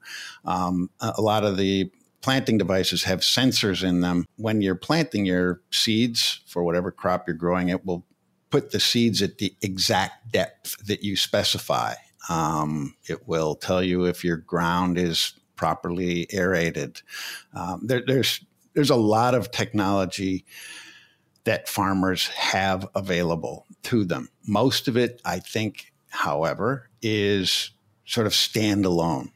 Um, 0.45 0.89
a 0.99 1.21
lot 1.21 1.43
of 1.43 1.57
the 1.57 1.91
planting 2.21 2.57
devices 2.57 3.03
have 3.03 3.19
sensors 3.19 3.87
in 3.87 4.01
them. 4.01 4.25
When 4.37 4.61
you're 4.61 4.75
planting 4.75 5.25
your 5.25 5.61
seeds 5.71 6.41
for 6.47 6.63
whatever 6.63 6.91
crop 6.91 7.27
you're 7.27 7.35
growing, 7.35 7.69
it 7.69 7.85
will 7.85 8.05
put 8.49 8.71
the 8.71 8.79
seeds 8.79 9.21
at 9.21 9.37
the 9.37 9.53
exact 9.61 10.31
depth 10.31 10.77
that 10.87 11.03
you 11.03 11.15
specify. 11.15 11.93
Um, 12.29 12.95
it 13.07 13.27
will 13.27 13.55
tell 13.55 13.83
you 13.83 14.05
if 14.05 14.23
your 14.23 14.37
ground 14.37 14.97
is 14.97 15.33
properly 15.55 16.27
aerated. 16.33 17.01
Um, 17.53 17.81
there, 17.85 18.03
there's 18.05 18.43
there's 18.73 18.89
a 18.91 18.95
lot 18.95 19.33
of 19.33 19.51
technology 19.51 20.45
that 21.45 21.67
farmers 21.67 22.27
have 22.27 22.87
available 22.93 23.65
to 23.81 24.03
them. 24.03 24.29
Most 24.45 24.87
of 24.87 24.97
it, 24.97 25.21
I 25.25 25.39
think, 25.39 25.93
however, 26.09 26.89
is 27.01 27.71
sort 28.05 28.27
of 28.27 28.33
standalone. 28.33 29.31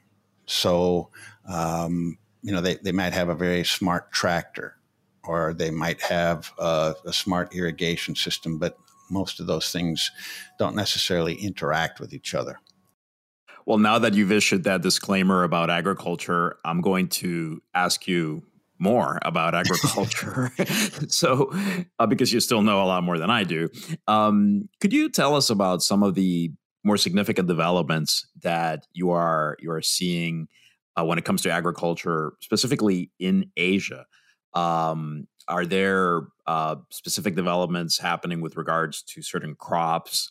So, 0.45 1.09
um, 1.47 2.17
you 2.43 2.51
know, 2.51 2.61
they, 2.61 2.75
they 2.75 2.91
might 2.91 3.13
have 3.13 3.29
a 3.29 3.35
very 3.35 3.63
smart 3.63 4.11
tractor 4.11 4.75
or 5.23 5.53
they 5.53 5.71
might 5.71 6.01
have 6.01 6.51
a, 6.59 6.95
a 7.05 7.13
smart 7.13 7.55
irrigation 7.55 8.15
system, 8.15 8.59
but 8.59 8.77
most 9.09 9.39
of 9.39 9.47
those 9.47 9.71
things 9.71 10.11
don't 10.59 10.75
necessarily 10.75 11.35
interact 11.35 11.99
with 11.99 12.13
each 12.13 12.35
other. 12.35 12.59
Well, 13.71 13.79
now 13.79 13.99
that 13.99 14.15
you've 14.15 14.33
issued 14.33 14.65
that 14.65 14.81
disclaimer 14.81 15.43
about 15.43 15.69
agriculture, 15.69 16.57
I'm 16.65 16.81
going 16.81 17.07
to 17.07 17.63
ask 17.73 18.05
you 18.05 18.43
more 18.79 19.17
about 19.21 19.55
agriculture. 19.55 20.51
so, 21.07 21.53
uh, 21.97 22.05
because 22.05 22.33
you 22.33 22.41
still 22.41 22.63
know 22.63 22.81
a 22.81 22.83
lot 22.83 23.01
more 23.05 23.17
than 23.17 23.29
I 23.29 23.45
do, 23.45 23.69
um, 24.09 24.67
could 24.81 24.91
you 24.91 25.07
tell 25.07 25.37
us 25.37 25.49
about 25.49 25.81
some 25.83 26.03
of 26.03 26.15
the 26.15 26.51
more 26.83 26.97
significant 26.97 27.47
developments 27.47 28.27
that 28.41 28.87
you 28.91 29.11
are 29.11 29.55
you 29.61 29.71
are 29.71 29.81
seeing 29.81 30.49
uh, 30.97 31.05
when 31.05 31.17
it 31.17 31.23
comes 31.23 31.41
to 31.43 31.49
agriculture, 31.49 32.33
specifically 32.41 33.09
in 33.19 33.51
Asia? 33.55 34.05
Um, 34.53 35.29
are 35.47 35.65
there 35.65 36.23
uh, 36.45 36.75
specific 36.89 37.35
developments 37.35 37.97
happening 37.97 38.41
with 38.41 38.57
regards 38.57 39.01
to 39.03 39.21
certain 39.21 39.55
crops? 39.55 40.29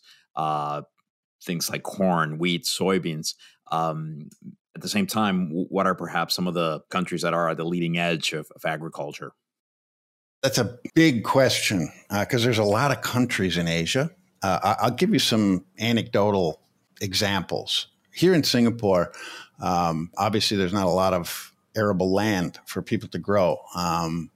Things 1.43 1.71
like 1.71 1.83
corn, 1.83 2.39
wheat, 2.39 2.65
soybeans. 2.65 3.35
Um, 3.71 4.31
at 4.75 4.83
the 4.83 4.89
same 4.89 5.07
time, 5.07 5.51
what 5.51 5.87
are 5.87 5.95
perhaps 5.95 6.35
some 6.35 6.47
of 6.47 6.55
the 6.55 6.81
countries 6.91 7.23
that 7.23 7.35
are 7.35 7.51
at 7.51 7.57
the 7.57 7.65
leading 7.65 7.99
edge 7.99 8.33
of, 8.33 8.51
of 8.55 8.65
agriculture? 8.65 9.33
That's 10.43 10.59
a 10.59 10.79
big 10.95 11.25
question 11.25 11.91
because 12.09 12.43
uh, 12.43 12.45
there's 12.47 12.59
a 12.59 12.65
lot 12.65 12.91
of 12.91 13.03
countries 13.03 13.57
in 13.57 13.69
Asia. 13.69 14.11
Uh, 14.43 14.77
I'll 14.81 14.91
give 14.91 15.13
you 15.13 15.19
some 15.19 15.67
anecdotal 15.79 16.63
examples. 17.01 17.89
Here 18.13 18.33
in 18.33 18.43
Singapore, 18.43 19.13
um, 19.61 20.11
obviously, 20.17 20.57
there's 20.57 20.73
not 20.73 20.87
a 20.87 20.91
lot 20.91 21.13
of 21.13 21.55
arable 21.77 22.13
land 22.13 22.59
for 22.65 22.81
people 22.81 23.09
to 23.11 23.19
grow. 23.19 23.59
Um, 23.75 24.31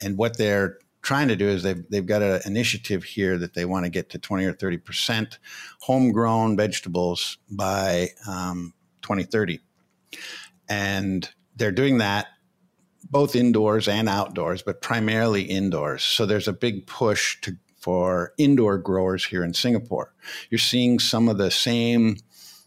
and 0.00 0.16
what 0.16 0.36
they're 0.36 0.78
trying 1.02 1.28
to 1.28 1.36
do 1.36 1.48
is 1.48 1.62
they've, 1.62 1.84
they've 1.90 2.06
got 2.06 2.22
an 2.22 2.40
initiative 2.44 3.04
here 3.04 3.38
that 3.38 3.54
they 3.54 3.64
want 3.64 3.84
to 3.84 3.90
get 3.90 4.10
to 4.10 4.18
20 4.18 4.44
or 4.44 4.52
30% 4.52 5.38
homegrown 5.80 6.56
vegetables 6.56 7.38
by 7.50 8.08
um, 8.28 8.74
2030. 9.02 9.60
And 10.68 11.28
they're 11.56 11.72
doing 11.72 11.98
that 11.98 12.28
both 13.10 13.34
indoors 13.34 13.88
and 13.88 14.08
outdoors, 14.08 14.62
but 14.62 14.82
primarily 14.82 15.42
indoors. 15.42 16.02
So 16.02 16.26
there's 16.26 16.48
a 16.48 16.52
big 16.52 16.86
push 16.86 17.40
to 17.42 17.56
for 17.80 18.34
indoor 18.38 18.76
growers 18.76 19.24
here 19.24 19.44
in 19.44 19.54
Singapore. 19.54 20.12
You're 20.50 20.58
seeing 20.58 20.98
some 20.98 21.28
of 21.28 21.38
the 21.38 21.50
same 21.50 22.16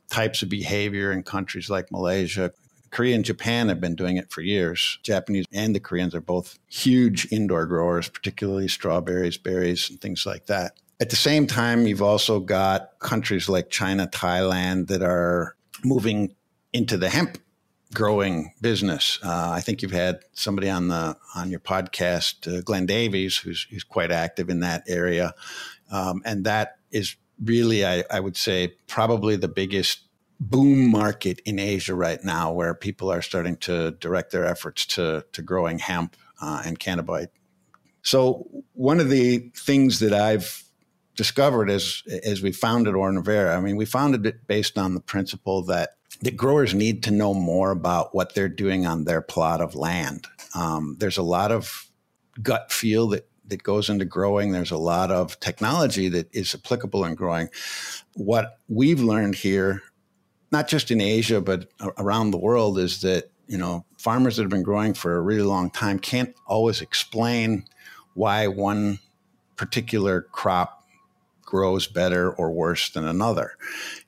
types 0.10 0.42
of 0.42 0.50
behavior 0.50 1.12
in 1.12 1.24
countries 1.24 1.70
like 1.70 1.92
Malaysia. 1.92 2.52
Korea 2.92 3.16
and 3.16 3.26
Japan 3.26 3.70
have 3.70 3.82
been 3.82 3.96
doing 3.96 4.18
it 4.18 4.32
for 4.32 4.42
years. 4.42 5.00
Japanese 5.02 5.46
and 5.52 5.74
the 5.74 5.80
Koreans 5.80 6.14
are 6.14 6.22
both 6.22 6.60
huge 6.68 7.28
indoor 7.32 7.66
growers, 7.66 8.10
particularly 8.10 8.68
strawberries, 8.68 9.38
berries, 9.38 9.90
and 9.90 10.00
things 10.00 10.26
like 10.26 10.46
that. 10.48 10.74
At 11.00 11.10
the 11.10 11.16
same 11.16 11.48
time, 11.48 11.88
you've 11.88 12.02
also 12.02 12.40
got 12.40 13.00
countries 13.00 13.50
like 13.50 13.70
China, 13.70 14.08
Thailand 14.08 14.88
that 14.88 15.02
are 15.02 15.56
moving 15.84 16.36
into 16.74 16.98
the 16.98 17.10
hemp 17.10 17.40
growing 17.94 18.54
business. 18.62 19.20
Uh, 19.24 19.52
I 19.52 19.62
think 19.62 19.82
you've 19.82 19.92
had 19.92 20.20
somebody 20.34 20.70
on 20.70 20.90
the 20.90 21.18
on 21.36 21.50
your 21.50 21.60
podcast, 21.60 22.48
uh, 22.48 22.62
Glenn 22.62 22.86
Davies, 22.86 23.38
who's 23.38 23.68
who's 23.70 23.84
quite 23.84 24.12
active 24.12 24.50
in 24.50 24.60
that 24.60 24.84
area, 24.88 25.34
um, 25.92 26.22
and 26.24 26.46
that 26.46 26.78
is 26.92 27.16
really, 27.44 27.86
I, 27.86 28.04
I 28.12 28.20
would 28.20 28.38
say, 28.38 28.76
probably 28.88 29.36
the 29.36 29.48
biggest 29.48 30.02
boom 30.42 30.90
market 30.90 31.40
in 31.46 31.60
Asia 31.60 31.94
right 31.94 32.22
now, 32.24 32.52
where 32.52 32.74
people 32.74 33.12
are 33.12 33.22
starting 33.22 33.56
to 33.58 33.92
direct 33.92 34.32
their 34.32 34.46
efforts 34.46 34.86
to 34.88 35.24
to 35.32 35.42
growing 35.42 35.80
hemp 35.80 36.18
uh, 36.42 36.64
and 36.66 36.80
cannabis. 36.80 37.28
So 38.02 38.50
one 38.74 39.00
of 39.00 39.10
the 39.10 39.52
things 39.56 40.00
that 40.00 40.14
I've 40.14 40.64
discovered 41.16 41.70
as 41.70 42.04
as 42.26 42.42
we 42.42 42.52
founded 42.52 42.96
Ornavera, 42.96 43.56
I 43.56 43.62
mean, 43.62 43.76
we 43.76 43.86
founded 43.86 44.26
it 44.26 44.48
based 44.48 44.78
on 44.78 44.96
the 44.96 45.02
principle 45.02 45.62
that 45.66 45.92
the 46.22 46.32
growers 46.32 46.74
need 46.74 47.04
to 47.04 47.12
know 47.12 47.34
more 47.34 47.72
about 47.72 48.14
what 48.14 48.34
they're 48.34 48.50
doing 48.50 48.86
on 48.86 49.06
their 49.06 49.22
plot 49.22 49.62
of 49.62 49.76
land. 49.76 50.28
Um, 50.56 50.98
there's 51.00 51.18
a 51.18 51.24
lot 51.24 51.52
of 51.52 51.88
gut 52.42 52.72
feel 52.72 53.08
that 53.10 53.28
that 53.52 53.64
goes 53.64 53.90
into 53.90 54.06
growing. 54.06 54.52
There's 54.52 54.72
a 54.72 54.78
lot 54.78 55.12
of 55.12 55.40
technology 55.40 56.10
that 56.10 56.34
is 56.34 56.56
applicable 56.56 57.06
in 57.06 57.16
growing. 57.16 57.50
What 58.16 58.58
we've 58.68 59.02
learned 59.02 59.36
here, 59.36 59.84
not 60.52 60.68
just 60.68 60.92
in 60.92 61.02
Asia 61.02 61.42
but 61.42 61.70
around 61.98 62.32
the 62.32 62.38
world, 62.38 62.78
is 62.78 63.02
that 63.02 63.30
you 63.48 63.58
know 63.58 63.86
farmers 63.98 64.38
that 64.38 64.44
have 64.44 64.52
been 64.52 64.64
growing 64.64 64.94
for 64.94 65.16
a 65.16 65.22
really 65.22 65.44
long 65.44 65.70
time 65.70 66.00
can't 66.00 66.34
always 66.48 66.82
explain 66.82 67.66
why 68.14 68.48
one 68.48 69.00
particular 69.56 70.22
crop 70.22 70.88
grows 71.52 71.86
better 71.86 72.32
or 72.32 72.50
worse 72.50 72.90
than 72.92 73.06
another. 73.06 73.58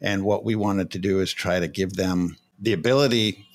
And 0.02 0.24
what 0.24 0.46
we 0.46 0.56
wanted 0.56 0.92
to 0.92 1.00
do 1.00 1.20
is 1.20 1.34
try 1.34 1.60
to 1.60 1.68
give 1.68 1.94
them 1.94 2.38
the 2.60 2.74
ability 2.74 3.46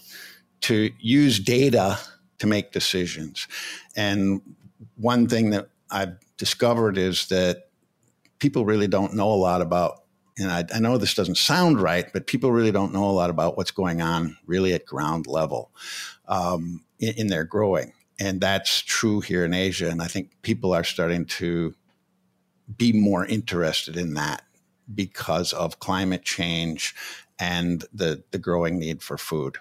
to 0.60 0.90
use 1.00 1.38
data 1.38 1.98
to 2.38 2.46
make 2.46 2.72
decisions. 2.72 3.48
And 3.96 4.42
one 4.96 5.26
thing 5.26 5.50
that 5.50 5.68
I've 5.90 6.18
discovered 6.36 6.98
is 6.98 7.28
that 7.28 7.68
people 8.38 8.64
really 8.64 8.88
don't 8.88 9.14
know 9.14 9.32
a 9.32 9.34
lot 9.34 9.60
about 9.60 10.02
and 10.38 10.50
I, 10.50 10.64
I, 10.74 10.78
know 10.78 10.98
this 10.98 11.14
doesn't 11.14 11.36
sound 11.36 11.80
right, 11.80 12.10
but 12.12 12.26
people 12.26 12.52
really 12.52 12.72
don't 12.72 12.92
know 12.92 13.08
a 13.08 13.12
lot 13.12 13.30
about 13.30 13.56
what's 13.56 13.70
going 13.70 14.00
on 14.00 14.36
really 14.46 14.72
at 14.72 14.86
ground 14.86 15.26
level 15.26 15.72
um, 16.28 16.84
in, 16.98 17.14
in, 17.14 17.26
their 17.26 17.44
growing. 17.44 17.92
And 18.20 18.40
that's 18.40 18.80
true 18.80 19.20
here 19.20 19.44
in 19.44 19.54
Asia. 19.54 19.88
And 19.88 20.02
I 20.02 20.06
think 20.06 20.30
people 20.42 20.72
are 20.74 20.84
starting 20.84 21.24
to 21.26 21.74
be 22.76 22.92
more 22.92 23.24
interested 23.26 23.96
in 23.96 24.14
that 24.14 24.42
because 24.94 25.52
of 25.52 25.80
climate 25.80 26.22
change 26.22 26.94
and 27.38 27.84
the 27.92 28.24
the 28.30 28.38
growing 28.38 28.78
need 28.78 29.02
for 29.02 29.16
food. 29.16 29.58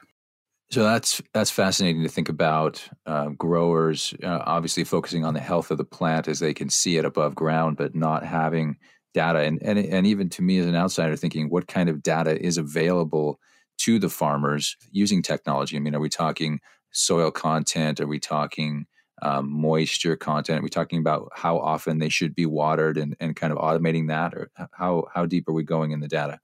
So 0.69 0.83
that's 0.83 1.21
that's 1.33 1.51
fascinating 1.51 2.03
to 2.03 2.09
think 2.09 2.29
about. 2.29 2.87
Uh, 3.05 3.29
growers 3.29 4.13
uh, 4.23 4.41
obviously 4.45 4.83
focusing 4.83 5.23
on 5.23 5.33
the 5.33 5.39
health 5.39 5.71
of 5.71 5.77
the 5.77 5.85
plant 5.85 6.27
as 6.27 6.39
they 6.39 6.53
can 6.53 6.69
see 6.69 6.97
it 6.97 7.05
above 7.05 7.35
ground, 7.35 7.77
but 7.77 7.95
not 7.95 8.25
having 8.25 8.77
data. 9.17 9.39
And 9.39 9.61
and 9.63 9.79
and 9.79 10.05
even 10.05 10.29
to 10.29 10.41
me 10.43 10.59
as 10.59 10.67
an 10.67 10.75
outsider, 10.75 11.15
thinking 11.15 11.49
what 11.49 11.67
kind 11.67 11.89
of 11.89 12.03
data 12.03 12.39
is 12.39 12.57
available 12.57 13.39
to 13.79 13.97
the 13.99 14.09
farmers 14.09 14.77
using 14.91 15.21
technology. 15.21 15.75
I 15.75 15.79
mean, 15.79 15.95
are 15.95 15.99
we 15.99 16.09
talking 16.09 16.59
soil 16.91 17.31
content? 17.31 17.99
Are 17.99 18.07
we 18.07 18.19
talking 18.19 18.85
um, 19.23 19.49
moisture 19.49 20.15
content? 20.15 20.59
Are 20.59 20.63
we 20.63 20.69
talking 20.69 20.99
about 20.99 21.31
how 21.33 21.57
often 21.57 21.97
they 21.97 22.09
should 22.09 22.35
be 22.35 22.45
watered 22.45 22.97
and, 22.97 23.15
and 23.19 23.35
kind 23.35 23.51
of 23.51 23.57
automating 23.57 24.07
that, 24.09 24.35
or 24.35 24.51
how 24.71 25.07
how 25.13 25.25
deep 25.25 25.49
are 25.49 25.53
we 25.53 25.63
going 25.63 25.91
in 25.91 25.99
the 25.99 26.07
data? 26.07 26.39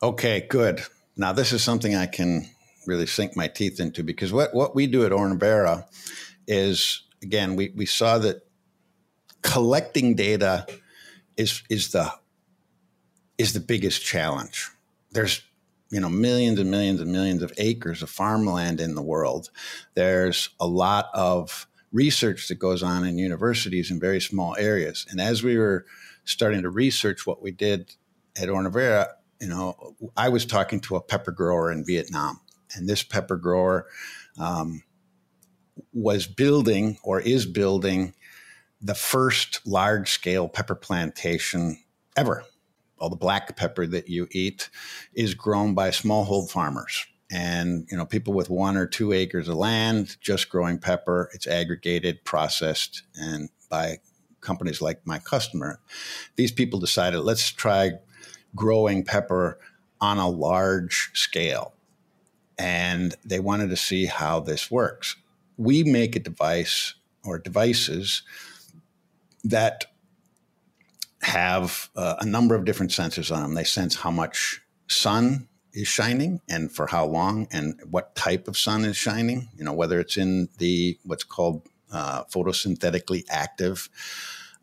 Okay, 0.00 0.46
good. 0.48 0.82
Now 1.16 1.32
this 1.32 1.52
is 1.52 1.64
something 1.64 1.96
I 1.96 2.06
can 2.06 2.48
really 2.86 3.06
sink 3.06 3.36
my 3.36 3.48
teeth 3.48 3.80
into 3.80 4.04
because 4.04 4.32
what 4.32 4.54
what 4.54 4.76
we 4.76 4.86
do 4.86 5.04
at 5.04 5.10
Ornavera 5.12 5.84
is 6.46 7.02
again 7.22 7.56
we 7.56 7.72
we 7.74 7.86
saw 7.86 8.18
that 8.18 8.42
collecting 9.42 10.14
data 10.14 10.66
is 11.36 11.62
is 11.68 11.92
the 11.92 12.12
is 13.38 13.52
the 13.52 13.60
biggest 13.60 14.04
challenge. 14.04 14.70
There's 15.12 15.42
you 15.90 16.00
know 16.00 16.08
millions 16.08 16.58
and 16.58 16.70
millions 16.70 17.00
and 17.00 17.12
millions 17.12 17.42
of 17.42 17.52
acres 17.58 18.02
of 18.02 18.10
farmland 18.10 18.80
in 18.80 18.94
the 18.94 19.02
world. 19.02 19.50
There's 19.94 20.50
a 20.60 20.66
lot 20.66 21.08
of 21.14 21.66
research 21.92 22.48
that 22.48 22.56
goes 22.56 22.82
on 22.82 23.04
in 23.04 23.18
universities 23.18 23.90
in 23.90 24.00
very 24.00 24.20
small 24.20 24.56
areas. 24.58 25.06
And 25.08 25.20
as 25.20 25.44
we 25.44 25.56
were 25.56 25.86
starting 26.24 26.62
to 26.62 26.68
research 26.68 27.24
what 27.26 27.40
we 27.40 27.52
did 27.52 27.94
at 28.36 28.48
Ornavera, 28.48 29.06
you 29.40 29.46
know, 29.46 29.94
I 30.16 30.28
was 30.28 30.44
talking 30.44 30.80
to 30.80 30.96
a 30.96 31.00
pepper 31.00 31.30
grower 31.30 31.70
in 31.70 31.84
Vietnam, 31.84 32.40
and 32.74 32.88
this 32.88 33.02
pepper 33.02 33.36
grower 33.36 33.86
um, 34.38 34.82
was 35.92 36.26
building 36.26 36.98
or 37.04 37.20
is 37.20 37.46
building 37.46 38.14
the 38.84 38.94
first 38.94 39.66
large 39.66 40.10
scale 40.10 40.46
pepper 40.46 40.74
plantation 40.74 41.78
ever. 42.16 42.44
All 42.98 43.08
the 43.08 43.16
black 43.16 43.56
pepper 43.56 43.86
that 43.86 44.08
you 44.08 44.28
eat 44.30 44.68
is 45.14 45.34
grown 45.34 45.74
by 45.74 45.88
smallhold 45.88 46.50
farmers. 46.50 47.06
And 47.32 47.88
you 47.90 47.96
know 47.96 48.04
people 48.04 48.34
with 48.34 48.50
one 48.50 48.76
or 48.76 48.86
two 48.86 49.12
acres 49.12 49.48
of 49.48 49.56
land 49.56 50.18
just 50.20 50.50
growing 50.50 50.78
pepper 50.78 51.30
it's 51.32 51.46
aggregated 51.46 52.22
processed 52.24 53.02
and 53.14 53.48
by 53.70 53.98
companies 54.42 54.82
like 54.82 55.04
my 55.06 55.18
customer. 55.18 55.80
These 56.36 56.52
people 56.52 56.78
decided 56.78 57.20
let's 57.20 57.50
try 57.50 57.92
growing 58.54 59.02
pepper 59.02 59.58
on 60.00 60.18
a 60.18 60.28
large 60.28 61.10
scale. 61.14 61.72
And 62.58 63.14
they 63.24 63.40
wanted 63.40 63.70
to 63.70 63.76
see 63.76 64.04
how 64.04 64.40
this 64.40 64.70
works. 64.70 65.16
We 65.56 65.82
make 65.82 66.14
a 66.14 66.20
device 66.20 66.94
or 67.24 67.38
devices 67.38 68.22
that 69.44 69.86
have 71.22 71.88
uh, 71.96 72.16
a 72.20 72.26
number 72.26 72.54
of 72.54 72.64
different 72.64 72.92
sensors 72.92 73.34
on 73.34 73.42
them 73.42 73.54
they 73.54 73.64
sense 73.64 73.94
how 73.94 74.10
much 74.10 74.60
sun 74.88 75.48
is 75.74 75.88
shining 75.88 76.40
and 76.48 76.70
for 76.70 76.86
how 76.86 77.04
long 77.04 77.48
and 77.50 77.80
what 77.90 78.14
type 78.14 78.46
of 78.48 78.56
sun 78.56 78.84
is 78.84 78.96
shining. 78.96 79.48
You 79.56 79.64
know, 79.64 79.72
whether 79.72 80.00
it's 80.00 80.16
in 80.16 80.48
the 80.58 80.98
what's 81.04 81.24
called 81.24 81.62
uh, 81.92 82.24
photosynthetically 82.24 83.24
active 83.28 83.88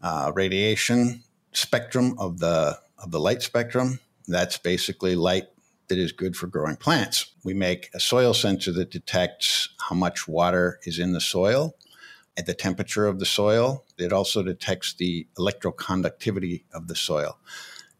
uh, 0.01 0.31
radiation 0.33 1.23
spectrum 1.51 2.15
of 2.17 2.39
the 2.39 2.79
of 2.97 3.11
the 3.11 3.19
light 3.19 3.41
spectrum. 3.41 3.99
That's 4.27 4.57
basically 4.57 5.15
light 5.15 5.47
that 5.89 5.97
is 5.97 6.13
good 6.13 6.37
for 6.37 6.47
growing 6.47 6.77
plants. 6.77 7.31
We 7.43 7.53
make 7.53 7.89
a 7.93 7.99
soil 7.99 8.33
sensor 8.33 8.71
that 8.73 8.91
detects 8.91 9.69
how 9.89 9.95
much 9.95 10.27
water 10.27 10.79
is 10.83 10.99
in 10.99 11.11
the 11.11 11.19
soil 11.19 11.75
at 12.37 12.45
the 12.45 12.53
temperature 12.53 13.07
of 13.07 13.19
the 13.19 13.25
soil. 13.25 13.85
It 13.97 14.13
also 14.13 14.43
detects 14.43 14.93
the 14.93 15.27
electroconductivity 15.37 16.63
of 16.73 16.87
the 16.87 16.95
soil. 16.95 17.37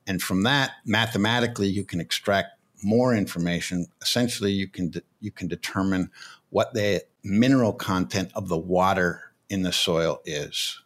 And 0.07 0.21
from 0.21 0.43
that, 0.43 0.71
mathematically, 0.85 1.67
you 1.67 1.83
can 1.83 1.99
extract 1.99 2.49
more 2.83 3.13
information, 3.13 3.85
essentially 4.01 4.51
you 4.51 4.67
can 4.67 4.89
de- 4.89 5.03
you 5.19 5.31
can 5.31 5.47
determine 5.47 6.09
what 6.49 6.73
the 6.73 7.03
mineral 7.23 7.73
content 7.73 8.31
of 8.33 8.47
the 8.47 8.57
water 8.57 9.21
in 9.49 9.61
the 9.61 9.71
soil 9.71 10.19
is. 10.25 10.81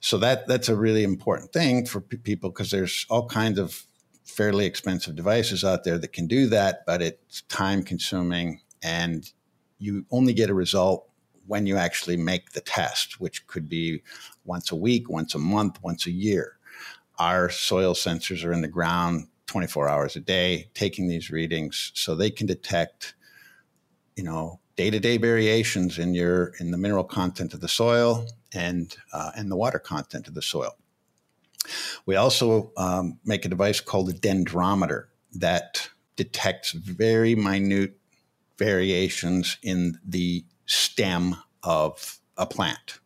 So 0.00 0.18
that 0.18 0.48
that's 0.48 0.68
a 0.68 0.76
really 0.76 1.04
important 1.04 1.52
thing 1.52 1.86
for 1.86 2.00
p- 2.00 2.16
people 2.16 2.50
because 2.50 2.70
there's 2.70 3.06
all 3.08 3.28
kinds 3.28 3.58
of 3.58 3.84
fairly 4.24 4.66
expensive 4.66 5.14
devices 5.14 5.64
out 5.64 5.84
there 5.84 5.98
that 5.98 6.12
can 6.12 6.26
do 6.26 6.48
that, 6.48 6.84
but 6.86 7.02
it's 7.02 7.42
time 7.42 7.82
consuming 7.82 8.60
and 8.82 9.30
you 9.78 10.04
only 10.10 10.32
get 10.32 10.50
a 10.50 10.54
result 10.54 11.08
when 11.46 11.66
you 11.66 11.76
actually 11.76 12.16
make 12.16 12.52
the 12.52 12.60
test, 12.60 13.20
which 13.20 13.46
could 13.46 13.68
be 13.68 14.02
once 14.44 14.70
a 14.70 14.76
week, 14.76 15.08
once 15.08 15.34
a 15.34 15.38
month, 15.38 15.82
once 15.82 16.06
a 16.06 16.10
year. 16.10 16.58
Our 17.18 17.50
soil 17.50 17.94
sensors 17.94 18.44
are 18.44 18.52
in 18.52 18.62
the 18.62 18.68
ground 18.68 19.28
24 19.46 19.88
hours 19.88 20.16
a 20.16 20.20
day 20.20 20.70
taking 20.74 21.08
these 21.08 21.30
readings 21.30 21.92
so 21.94 22.14
they 22.14 22.30
can 22.30 22.46
detect 22.46 23.14
you 24.16 24.24
know 24.24 24.60
day-to-day 24.76 25.18
variations 25.18 25.98
in 25.98 26.14
your 26.14 26.52
in 26.58 26.70
the 26.70 26.78
mineral 26.78 27.04
content 27.04 27.54
of 27.54 27.60
the 27.60 27.68
soil 27.68 28.26
and 28.54 28.96
uh, 29.12 29.30
and 29.36 29.50
the 29.50 29.56
water 29.56 29.78
content 29.78 30.28
of 30.28 30.34
the 30.34 30.42
soil. 30.42 30.76
We 32.06 32.16
also 32.16 32.72
um, 32.76 33.18
make 33.24 33.44
a 33.44 33.48
device 33.48 33.80
called 33.80 34.08
a 34.08 34.12
dendrometer 34.12 35.04
that 35.34 35.90
detects 36.16 36.72
very 36.72 37.34
minute 37.34 37.98
variations 38.58 39.58
in 39.62 39.98
the 40.04 40.44
stem 40.72 41.36
of 41.62 42.18
a 42.36 42.46
plant. 42.46 42.98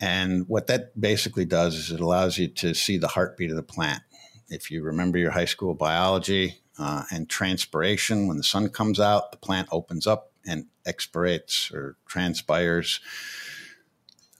And 0.00 0.48
what 0.48 0.66
that 0.66 0.98
basically 1.00 1.44
does 1.44 1.76
is 1.76 1.92
it 1.92 2.00
allows 2.00 2.38
you 2.38 2.48
to 2.48 2.74
see 2.74 2.98
the 2.98 3.08
heartbeat 3.08 3.50
of 3.50 3.56
the 3.56 3.62
plant. 3.62 4.02
If 4.48 4.70
you 4.70 4.82
remember 4.82 5.18
your 5.18 5.30
high 5.30 5.44
school 5.44 5.74
biology 5.74 6.60
uh, 6.78 7.04
and 7.12 7.28
transpiration, 7.28 8.26
when 8.26 8.36
the 8.36 8.42
sun 8.42 8.68
comes 8.68 8.98
out, 8.98 9.30
the 9.30 9.38
plant 9.38 9.68
opens 9.70 10.06
up 10.06 10.32
and 10.44 10.66
expirates 10.84 11.70
or 11.72 11.96
transpires 12.06 13.00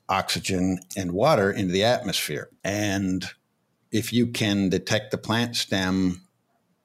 oxygen 0.09 0.81
and 0.97 1.13
water 1.13 1.51
into 1.51 1.73
the 1.73 1.85
atmosphere. 1.85 2.51
And 2.65 3.25
if 3.93 4.13
you 4.13 4.27
can 4.27 4.69
detect 4.69 5.11
the 5.11 5.19
plant 5.19 5.55
stem 5.57 6.23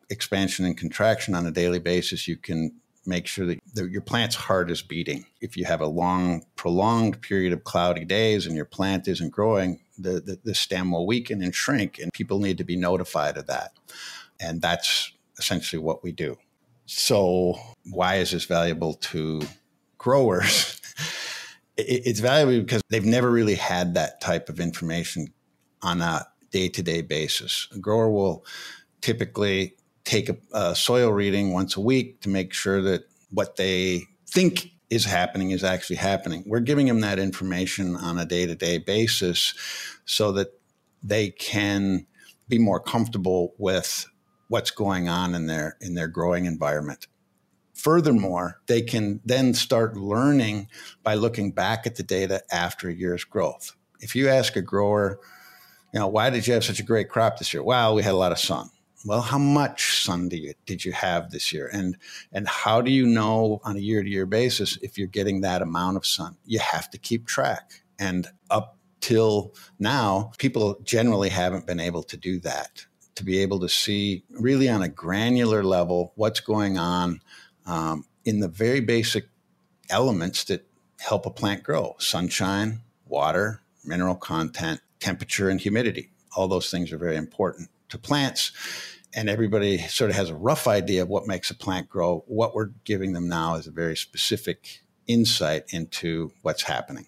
expansion 0.09 0.65
and 0.65 0.77
contraction 0.77 1.33
on 1.33 1.45
a 1.45 1.51
daily 1.51 1.79
basis, 1.79 2.27
you 2.27 2.37
can 2.37 2.79
make 3.07 3.25
sure 3.25 3.45
that 3.45 3.59
the, 3.73 3.85
your 3.85 4.01
plant's 4.01 4.35
heart 4.35 4.69
is 4.69 4.81
beating. 4.81 5.25
If 5.41 5.55
you 5.55 5.65
have 5.65 5.81
a 5.81 5.87
long, 5.87 6.45
prolonged 6.55 7.21
period 7.21 7.53
of 7.53 7.63
cloudy 7.63 8.05
days 8.05 8.45
and 8.45 8.55
your 8.55 8.65
plant 8.65 9.07
isn't 9.07 9.31
growing, 9.31 9.79
the, 9.97 10.19
the, 10.19 10.39
the 10.43 10.55
stem 10.55 10.91
will 10.91 11.07
weaken 11.07 11.41
and 11.41 11.55
shrink, 11.55 11.99
and 11.99 12.11
people 12.13 12.39
need 12.39 12.57
to 12.57 12.63
be 12.63 12.75
notified 12.75 13.37
of 13.37 13.47
that. 13.47 13.71
And 14.39 14.61
that's 14.61 15.11
essentially 15.37 15.81
what 15.81 16.03
we 16.03 16.11
do. 16.11 16.37
So, 16.85 17.55
why 17.89 18.15
is 18.15 18.31
this 18.31 18.45
valuable 18.45 18.93
to 18.93 19.41
growers? 19.97 20.79
it's 21.77 22.19
valuable 22.19 22.63
because 22.63 22.81
they've 22.89 23.05
never 23.05 23.29
really 23.29 23.55
had 23.55 23.95
that 23.95 24.21
type 24.21 24.49
of 24.49 24.59
information 24.59 25.33
on 25.81 26.01
a 26.01 26.25
day 26.51 26.69
to 26.69 26.83
day 26.83 27.01
basis. 27.01 27.67
A 27.73 27.79
grower 27.79 28.09
will 28.09 28.45
typically 29.01 29.75
take 30.07 30.29
a, 30.29 30.37
a, 30.53 30.75
soil 30.75 31.11
reading 31.11 31.51
once 31.51 31.75
a 31.75 31.81
week 31.81 32.21
to 32.21 32.29
make 32.29 32.53
sure 32.53 32.81
that 32.81 33.03
what 33.29 33.57
they 33.57 34.03
think 34.25 34.71
is 34.89 35.03
happening 35.03 35.51
is 35.51 35.63
actually 35.63 35.97
happening. 35.97 36.43
We're 36.47 36.61
giving 36.61 36.87
them 36.87 37.01
that 37.01 37.19
information 37.19 37.97
on 37.97 38.17
a 38.17 38.25
day 38.25 38.45
to 38.45 38.55
day 38.55 38.77
basis 38.77 39.53
so 40.05 40.31
that 40.31 40.47
they 41.03 41.31
can 41.31 42.05
be 42.47 42.57
more 42.57 42.79
comfortable 42.79 43.53
with 43.57 44.07
what's 44.47 44.71
going 44.71 45.09
on 45.09 45.35
in 45.35 45.47
their 45.47 45.75
in 45.81 45.95
their 45.95 46.07
growing 46.07 46.45
environment. 46.45 47.07
Furthermore, 47.73 48.61
they 48.67 48.81
can 48.81 49.19
then 49.25 49.53
start 49.53 49.97
learning 49.97 50.67
by 51.03 51.15
looking 51.15 51.51
back 51.51 51.85
at 51.85 51.95
the 51.95 52.03
data 52.03 52.41
after 52.51 52.87
a 52.87 52.93
year's 52.93 53.25
growth. 53.25 53.75
If 53.99 54.15
you 54.15 54.29
ask 54.29 54.55
a 54.55 54.61
grower, 54.61 55.19
you 55.93 55.99
know, 55.99 56.07
why 56.07 56.29
did 56.29 56.47
you 56.47 56.53
have 56.53 56.63
such 56.63 56.79
a 56.79 56.83
great 56.83 57.09
crop 57.09 57.37
this 57.37 57.53
year? 57.53 57.61
Well, 57.61 57.93
we 57.93 58.03
had 58.03 58.13
a 58.13 58.17
lot 58.17 58.31
of 58.31 58.39
sun. 58.39 58.69
Well, 59.05 59.21
how 59.21 59.37
much 59.37 60.03
sun 60.03 60.27
did 60.29 60.39
you, 60.39 60.53
did 60.65 60.83
you 60.83 60.91
have 60.91 61.29
this 61.29 61.53
year? 61.53 61.69
And 61.71 61.97
and 62.31 62.47
how 62.47 62.81
do 62.81 62.91
you 62.91 63.05
know 63.05 63.61
on 63.63 63.75
a 63.77 63.79
year 63.79 64.01
to 64.01 64.09
year 64.09 64.25
basis 64.25 64.77
if 64.81 64.97
you're 64.97 65.07
getting 65.07 65.41
that 65.41 65.61
amount 65.61 65.97
of 65.97 66.05
sun? 66.05 66.37
You 66.45 66.59
have 66.59 66.89
to 66.91 66.97
keep 66.97 67.27
track. 67.27 67.83
And 67.99 68.27
up 68.49 68.77
till 68.99 69.53
now, 69.79 70.31
people 70.39 70.79
generally 70.83 71.29
haven't 71.29 71.67
been 71.67 71.79
able 71.79 72.03
to 72.03 72.17
do 72.17 72.39
that. 72.39 72.85
To 73.15 73.23
be 73.23 73.39
able 73.39 73.59
to 73.61 73.69
see 73.69 74.23
really 74.29 74.69
on 74.69 74.81
a 74.83 74.89
granular 74.89 75.63
level 75.63 76.13
what's 76.15 76.39
going 76.39 76.77
on 76.77 77.21
um, 77.65 78.05
in 78.25 78.39
the 78.41 78.47
very 78.47 78.79
basic 78.79 79.25
elements 79.89 80.43
that 80.45 80.67
help 80.99 81.25
a 81.25 81.31
plant 81.31 81.63
grow 81.63 81.95
sunshine, 81.99 82.81
water, 83.05 83.61
mineral 83.85 84.15
content, 84.15 84.81
temperature, 84.99 85.49
and 85.49 85.61
humidity. 85.61 86.11
All 86.35 86.47
those 86.47 86.69
things 86.69 86.91
are 86.91 86.97
very 86.97 87.15
important 87.15 87.69
to 87.89 87.97
plants. 87.97 88.51
And 89.13 89.29
everybody 89.29 89.79
sort 89.79 90.09
of 90.09 90.15
has 90.15 90.29
a 90.29 90.35
rough 90.35 90.67
idea 90.67 91.01
of 91.01 91.09
what 91.09 91.27
makes 91.27 91.49
a 91.49 91.55
plant 91.55 91.89
grow. 91.89 92.23
What 92.27 92.53
we're 92.53 92.71
giving 92.83 93.13
them 93.13 93.27
now 93.27 93.55
is 93.55 93.67
a 93.67 93.71
very 93.71 93.95
specific 93.95 94.81
insight 95.07 95.63
into 95.69 96.31
what's 96.41 96.63
happening. 96.63 97.07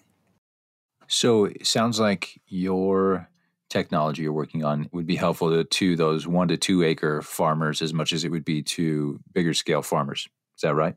So 1.06 1.44
it 1.44 1.66
sounds 1.66 2.00
like 2.00 2.40
your 2.46 3.28
technology 3.68 4.22
you're 4.22 4.32
working 4.32 4.64
on 4.64 4.88
would 4.92 5.06
be 5.06 5.16
helpful 5.16 5.50
to, 5.50 5.64
to 5.64 5.96
those 5.96 6.26
one 6.26 6.48
to 6.48 6.56
two 6.56 6.82
acre 6.82 7.22
farmers 7.22 7.82
as 7.82 7.94
much 7.94 8.12
as 8.12 8.24
it 8.24 8.30
would 8.30 8.44
be 8.44 8.62
to 8.62 9.20
bigger 9.32 9.54
scale 9.54 9.82
farmers. 9.82 10.28
Is 10.56 10.62
that 10.62 10.74
right? 10.74 10.94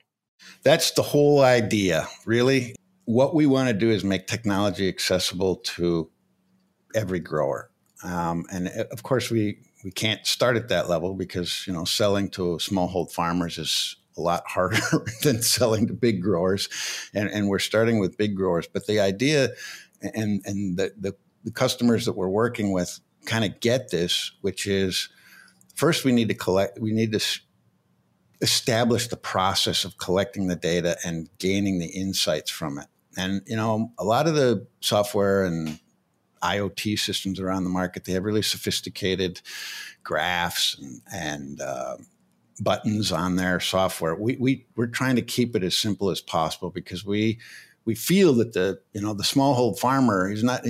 That's 0.63 0.91
the 0.91 1.03
whole 1.03 1.41
idea, 1.41 2.07
really. 2.25 2.75
What 3.05 3.35
we 3.35 3.45
want 3.45 3.69
to 3.69 3.73
do 3.73 3.89
is 3.89 4.03
make 4.03 4.27
technology 4.27 4.87
accessible 4.87 5.57
to 5.57 6.09
every 6.95 7.19
grower. 7.19 7.69
Um, 8.03 8.45
and 8.51 8.67
uh, 8.67 8.85
of 8.91 9.03
course, 9.03 9.29
we, 9.29 9.59
we 9.83 9.91
can't 9.91 10.25
start 10.25 10.55
at 10.55 10.69
that 10.69 10.89
level 10.89 11.13
because, 11.13 11.65
you 11.67 11.73
know, 11.73 11.85
selling 11.85 12.29
to 12.31 12.57
smallhold 12.57 13.11
farmers 13.11 13.57
is 13.57 13.97
a 14.17 14.21
lot 14.21 14.43
harder 14.47 14.79
than 15.23 15.41
selling 15.41 15.87
to 15.87 15.93
big 15.93 16.21
growers. 16.21 16.69
And, 17.13 17.29
and 17.29 17.49
we're 17.49 17.59
starting 17.59 17.99
with 17.99 18.17
big 18.17 18.35
growers. 18.35 18.67
But 18.67 18.87
the 18.87 18.99
idea 18.99 19.49
and, 20.01 20.41
and 20.45 20.77
the, 20.77 20.93
the, 20.97 21.15
the 21.43 21.51
customers 21.51 22.05
that 22.05 22.13
we're 22.13 22.29
working 22.29 22.71
with 22.71 22.99
kind 23.25 23.43
of 23.43 23.59
get 23.59 23.89
this, 23.91 24.31
which 24.41 24.67
is 24.67 25.09
first 25.75 26.05
we 26.05 26.11
need 26.11 26.29
to 26.29 26.33
collect, 26.33 26.79
we 26.79 26.91
need 26.91 27.11
to 27.11 27.39
establish 28.41 29.07
the 29.07 29.17
process 29.17 29.85
of 29.85 29.97
collecting 29.97 30.47
the 30.47 30.55
data 30.55 30.97
and 31.05 31.29
gaining 31.39 31.79
the 31.79 31.87
insights 31.87 32.51
from 32.51 32.77
it. 32.77 32.87
And 33.17 33.41
you 33.45 33.55
know, 33.55 33.91
a 33.97 34.03
lot 34.03 34.27
of 34.27 34.35
the 34.35 34.67
software 34.81 35.45
and 35.45 35.79
IoT 36.43 36.99
systems 36.99 37.39
around 37.39 37.63
the 37.63 37.69
market, 37.69 38.05
they 38.05 38.13
have 38.13 38.23
really 38.23 38.41
sophisticated 38.41 39.41
graphs 40.03 40.77
and, 40.77 41.01
and 41.13 41.61
uh, 41.61 41.97
buttons 42.59 43.11
on 43.11 43.35
their 43.35 43.59
software. 43.59 44.15
We, 44.15 44.37
we 44.37 44.65
we're 44.75 44.87
trying 44.87 45.15
to 45.15 45.21
keep 45.21 45.55
it 45.55 45.63
as 45.63 45.77
simple 45.77 46.09
as 46.09 46.21
possible 46.21 46.69
because 46.69 47.05
we 47.05 47.39
we 47.85 47.95
feel 47.95 48.33
that 48.35 48.53
the 48.53 48.79
you 48.93 49.01
know 49.01 49.13
the 49.13 49.23
smallhold 49.23 49.79
farmer 49.79 50.31
is 50.31 50.43
not 50.43 50.65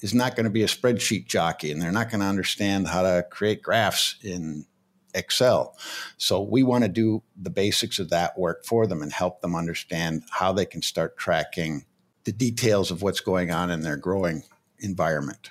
is 0.00 0.14
not 0.14 0.36
going 0.36 0.44
to 0.44 0.50
be 0.50 0.62
a 0.62 0.66
spreadsheet 0.66 1.26
jockey 1.26 1.70
and 1.70 1.80
they're 1.80 1.92
not 1.92 2.10
going 2.10 2.20
to 2.20 2.26
understand 2.26 2.88
how 2.88 3.02
to 3.02 3.24
create 3.30 3.62
graphs 3.62 4.16
in 4.22 4.66
Excel. 5.14 5.76
So 6.18 6.42
we 6.42 6.62
want 6.62 6.84
to 6.84 6.90
do 6.90 7.22
the 7.40 7.50
basics 7.50 7.98
of 7.98 8.10
that 8.10 8.38
work 8.38 8.64
for 8.64 8.86
them 8.86 9.00
and 9.00 9.12
help 9.12 9.40
them 9.40 9.54
understand 9.54 10.24
how 10.30 10.52
they 10.52 10.66
can 10.66 10.82
start 10.82 11.16
tracking 11.16 11.84
the 12.24 12.32
details 12.32 12.90
of 12.90 13.02
what's 13.02 13.20
going 13.20 13.50
on 13.50 13.70
in 13.70 13.82
their 13.82 13.96
growing 13.96 14.42
environment. 14.84 15.50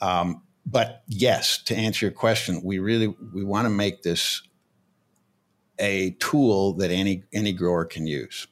Um, 0.00 0.42
but 0.66 1.02
yes, 1.08 1.62
to 1.64 1.76
answer 1.76 2.06
your 2.06 2.12
question, 2.12 2.62
we 2.64 2.78
really 2.78 3.14
we 3.32 3.44
want 3.44 3.66
to 3.66 3.70
make 3.70 4.02
this 4.02 4.42
a 5.78 6.10
tool 6.20 6.74
that 6.74 6.90
any 6.90 7.24
any 7.32 7.52
grower 7.52 7.84
can 7.84 8.06
use. 8.06 8.46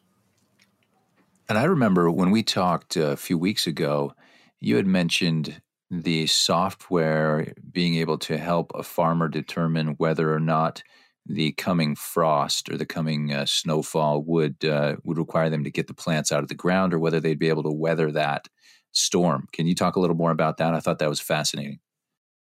And 1.49 1.59
I 1.59 1.65
remember 1.65 2.11
when 2.11 2.31
we 2.31 2.43
talked 2.43 2.97
a 2.97 3.17
few 3.17 3.37
weeks 3.39 3.67
ago, 3.67 4.15
you 4.61 4.77
had 4.77 4.87
mentioned 4.87 5.61
the 5.91 6.27
software 6.27 7.53
being 7.71 7.97
able 7.97 8.17
to 8.19 8.39
help 8.39 8.73
a 8.75 8.83
farmer 8.83 9.29
determine 9.29 9.89
whether 9.99 10.33
or 10.33 10.41
not 10.41 10.83
the 11.27 11.53
coming 11.53 11.95
frost 11.95 12.71
or 12.71 12.77
the 12.77 12.87
coming 12.87 13.33
uh, 13.33 13.45
snowfall 13.47 14.23
would 14.23 14.65
uh, 14.65 14.97
would 15.05 15.19
require 15.19 15.51
them 15.51 15.65
to 15.65 15.71
get 15.71 15.87
the 15.87 15.95
plants 15.95 16.33
out 16.33 16.43
of 16.43 16.49
the 16.49 16.55
ground 16.55 16.93
or 16.93 16.99
whether 16.99 17.21
they'd 17.21 17.39
be 17.39 17.49
able 17.49 17.63
to 17.63 17.71
weather 17.71 18.11
that 18.11 18.49
storm. 18.93 19.49
Can 19.53 19.67
you 19.67 19.75
talk 19.75 19.97
a 19.97 20.01
little 20.01 20.17
more 20.17 20.31
about 20.31 20.59
that? 20.59 20.75
I 20.75 20.81
thought 20.81 20.99
that 21.01 21.09
was 21.09 21.21
fascinating. 21.21 21.81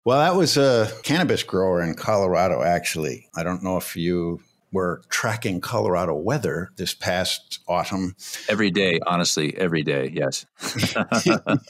Well, 0.05 0.19
that 0.19 0.37
was 0.37 0.57
a 0.57 0.91
cannabis 1.03 1.43
grower 1.43 1.83
in 1.83 1.95
Colorado 1.95 2.63
actually. 2.63 3.29
I 3.35 3.43
don't 3.43 3.63
know 3.63 3.79
if 3.79 3.97
you 3.97 4.41
were 4.75 5.03
tracking 5.09 5.61
Colorado 5.61 6.15
weather 6.15 6.71
this 6.77 6.93
past 6.93 7.61
autumn. 7.69 8.17
Every 8.49 8.71
day, 8.71 8.99
honestly, 9.07 9.57
every 9.57 9.85
day, 9.85 10.11
yes. 10.13 10.45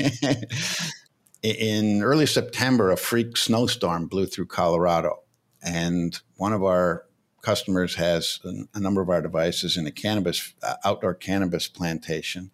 in 1.42 2.03
early 2.03 2.27
September, 2.27 2.90
a 2.90 2.96
freak 2.96 3.37
snowstorm 3.37 4.07
blew 4.07 4.27
through 4.27 4.46
Colorado. 4.46 5.20
And 5.62 6.18
one 6.37 6.55
of 6.55 6.64
our 6.64 7.05
customers 7.42 7.94
has 7.96 8.40
a, 8.74 8.81
number 8.81 9.03
of 9.03 9.11
our 9.11 9.20
devices 9.20 9.77
in 9.77 9.87
a 9.87 9.92
cannabis, 9.92 10.55
uh, 10.62 10.77
outdoor 10.85 11.14
cannabis 11.14 11.68
plantation. 11.68 12.50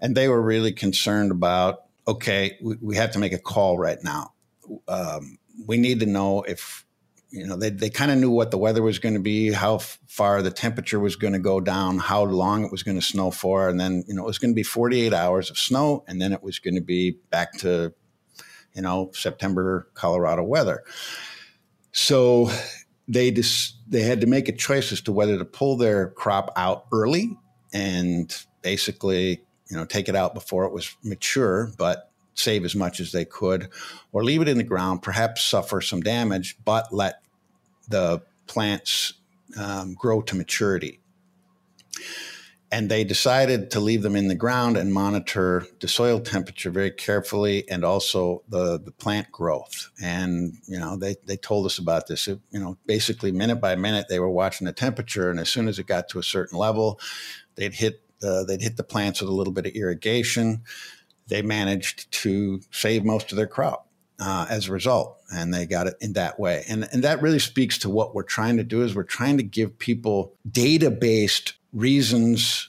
And 0.00 0.16
they 0.16 0.28
were 0.28 0.40
really 0.40 0.72
concerned 0.72 1.30
about 1.30 1.84
okay, 2.06 2.56
we, 2.62 2.76
we 2.80 2.96
have 2.96 3.10
to 3.12 3.18
make 3.18 3.34
a 3.34 3.38
call 3.38 3.78
right 3.78 3.98
now. 4.02 4.32
Um, 4.88 5.38
we 5.66 5.76
need 5.76 6.00
to 6.00 6.06
know 6.06 6.42
if 6.42 6.86
you 7.30 7.46
know 7.46 7.56
they, 7.56 7.70
they 7.70 7.90
kind 7.90 8.10
of 8.10 8.18
knew 8.18 8.30
what 8.30 8.50
the 8.50 8.58
weather 8.58 8.82
was 8.82 8.98
going 8.98 9.14
to 9.14 9.20
be 9.20 9.52
how 9.52 9.76
f- 9.76 9.98
far 10.06 10.40
the 10.40 10.50
temperature 10.50 10.98
was 10.98 11.16
going 11.16 11.34
to 11.34 11.38
go 11.38 11.60
down 11.60 11.98
how 11.98 12.24
long 12.24 12.64
it 12.64 12.72
was 12.72 12.82
going 12.82 12.98
to 12.98 13.04
snow 13.04 13.30
for 13.30 13.68
and 13.68 13.78
then 13.78 14.02
you 14.08 14.14
know 14.14 14.22
it 14.22 14.26
was 14.26 14.38
going 14.38 14.50
to 14.50 14.54
be 14.54 14.62
48 14.62 15.12
hours 15.12 15.50
of 15.50 15.58
snow 15.58 16.04
and 16.08 16.22
then 16.22 16.32
it 16.32 16.42
was 16.42 16.58
going 16.58 16.74
to 16.74 16.80
be 16.80 17.18
back 17.30 17.52
to 17.58 17.92
you 18.72 18.82
know 18.82 19.10
september 19.12 19.90
colorado 19.94 20.42
weather 20.42 20.82
so 21.92 22.50
they 23.08 23.30
just 23.30 23.76
they 23.88 24.02
had 24.02 24.20
to 24.22 24.26
make 24.26 24.48
a 24.48 24.52
choice 24.52 24.90
as 24.92 25.02
to 25.02 25.12
whether 25.12 25.36
to 25.36 25.44
pull 25.44 25.76
their 25.76 26.08
crop 26.08 26.50
out 26.56 26.86
early 26.92 27.36
and 27.74 28.44
basically 28.62 29.42
you 29.68 29.76
know, 29.76 29.84
take 29.84 30.08
it 30.08 30.16
out 30.16 30.34
before 30.34 30.64
it 30.64 30.72
was 30.72 30.96
mature, 31.02 31.70
but 31.76 32.10
save 32.34 32.64
as 32.64 32.74
much 32.74 33.00
as 33.00 33.12
they 33.12 33.24
could, 33.24 33.68
or 34.12 34.24
leave 34.24 34.40
it 34.40 34.48
in 34.48 34.58
the 34.58 34.64
ground, 34.64 35.02
perhaps 35.02 35.44
suffer 35.44 35.80
some 35.80 36.00
damage, 36.00 36.56
but 36.64 36.92
let 36.92 37.20
the 37.88 38.22
plants 38.46 39.14
um, 39.58 39.94
grow 39.94 40.22
to 40.22 40.36
maturity. 40.36 41.00
And 42.70 42.90
they 42.90 43.02
decided 43.02 43.70
to 43.70 43.80
leave 43.80 44.02
them 44.02 44.14
in 44.14 44.28
the 44.28 44.34
ground 44.34 44.76
and 44.76 44.92
monitor 44.92 45.66
the 45.80 45.88
soil 45.88 46.20
temperature 46.20 46.70
very 46.70 46.90
carefully 46.90 47.68
and 47.70 47.82
also 47.82 48.42
the, 48.48 48.78
the 48.78 48.92
plant 48.92 49.32
growth. 49.32 49.90
And, 50.02 50.58
you 50.66 50.78
know, 50.78 50.96
they, 50.96 51.16
they 51.24 51.38
told 51.38 51.64
us 51.64 51.78
about 51.78 52.08
this. 52.08 52.28
It, 52.28 52.38
you 52.50 52.60
know, 52.60 52.76
basically 52.84 53.32
minute 53.32 53.56
by 53.56 53.74
minute, 53.74 54.08
they 54.10 54.20
were 54.20 54.28
watching 54.28 54.66
the 54.66 54.74
temperature. 54.74 55.30
And 55.30 55.40
as 55.40 55.48
soon 55.48 55.66
as 55.66 55.78
it 55.78 55.86
got 55.86 56.10
to 56.10 56.18
a 56.18 56.22
certain 56.22 56.58
level, 56.58 57.00
they'd 57.54 57.72
hit, 57.72 58.02
they'd 58.20 58.62
hit 58.62 58.76
the 58.76 58.84
plants 58.84 59.20
with 59.20 59.30
a 59.30 59.34
little 59.34 59.52
bit 59.52 59.66
of 59.66 59.72
irrigation. 59.72 60.62
They 61.28 61.42
managed 61.42 62.10
to 62.22 62.60
save 62.70 63.04
most 63.04 63.32
of 63.32 63.36
their 63.36 63.46
crop. 63.46 63.84
Uh, 64.20 64.46
as 64.50 64.66
a 64.66 64.72
result, 64.72 65.16
and 65.32 65.54
they 65.54 65.64
got 65.64 65.86
it 65.86 65.94
in 66.00 66.14
that 66.14 66.40
way, 66.40 66.64
and 66.68 66.88
and 66.90 67.04
that 67.04 67.22
really 67.22 67.38
speaks 67.38 67.78
to 67.78 67.88
what 67.88 68.16
we're 68.16 68.24
trying 68.24 68.56
to 68.56 68.64
do. 68.64 68.82
Is 68.82 68.92
we're 68.92 69.04
trying 69.04 69.36
to 69.36 69.44
give 69.44 69.78
people 69.78 70.34
data 70.50 70.90
based 70.90 71.52
reasons 71.72 72.68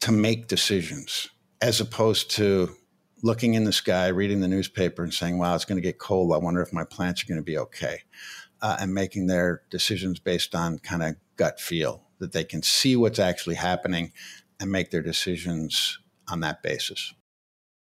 to 0.00 0.12
make 0.12 0.46
decisions 0.46 1.30
as 1.60 1.80
opposed 1.80 2.30
to 2.32 2.74
looking 3.22 3.54
in 3.54 3.64
the 3.64 3.72
sky, 3.72 4.08
reading 4.08 4.40
the 4.40 4.48
newspaper, 4.48 5.02
and 5.02 5.12
saying, 5.12 5.38
wow, 5.38 5.54
it's 5.54 5.64
going 5.64 5.76
to 5.76 5.82
get 5.82 5.98
cold. 5.98 6.32
I 6.32 6.38
wonder 6.38 6.62
if 6.62 6.72
my 6.72 6.84
plants 6.84 7.22
are 7.22 7.26
going 7.26 7.40
to 7.40 7.44
be 7.44 7.58
okay. 7.58 8.02
Uh, 8.62 8.76
and 8.80 8.92
making 8.92 9.26
their 9.26 9.62
decisions 9.70 10.18
based 10.18 10.54
on 10.54 10.78
kind 10.78 11.02
of 11.02 11.16
gut 11.36 11.58
feel 11.58 12.02
that 12.18 12.32
they 12.32 12.44
can 12.44 12.62
see 12.62 12.94
what's 12.94 13.18
actually 13.18 13.54
happening 13.54 14.12
and 14.60 14.70
make 14.70 14.90
their 14.90 15.02
decisions 15.02 15.98
on 16.28 16.40
that 16.40 16.62
basis. 16.62 17.12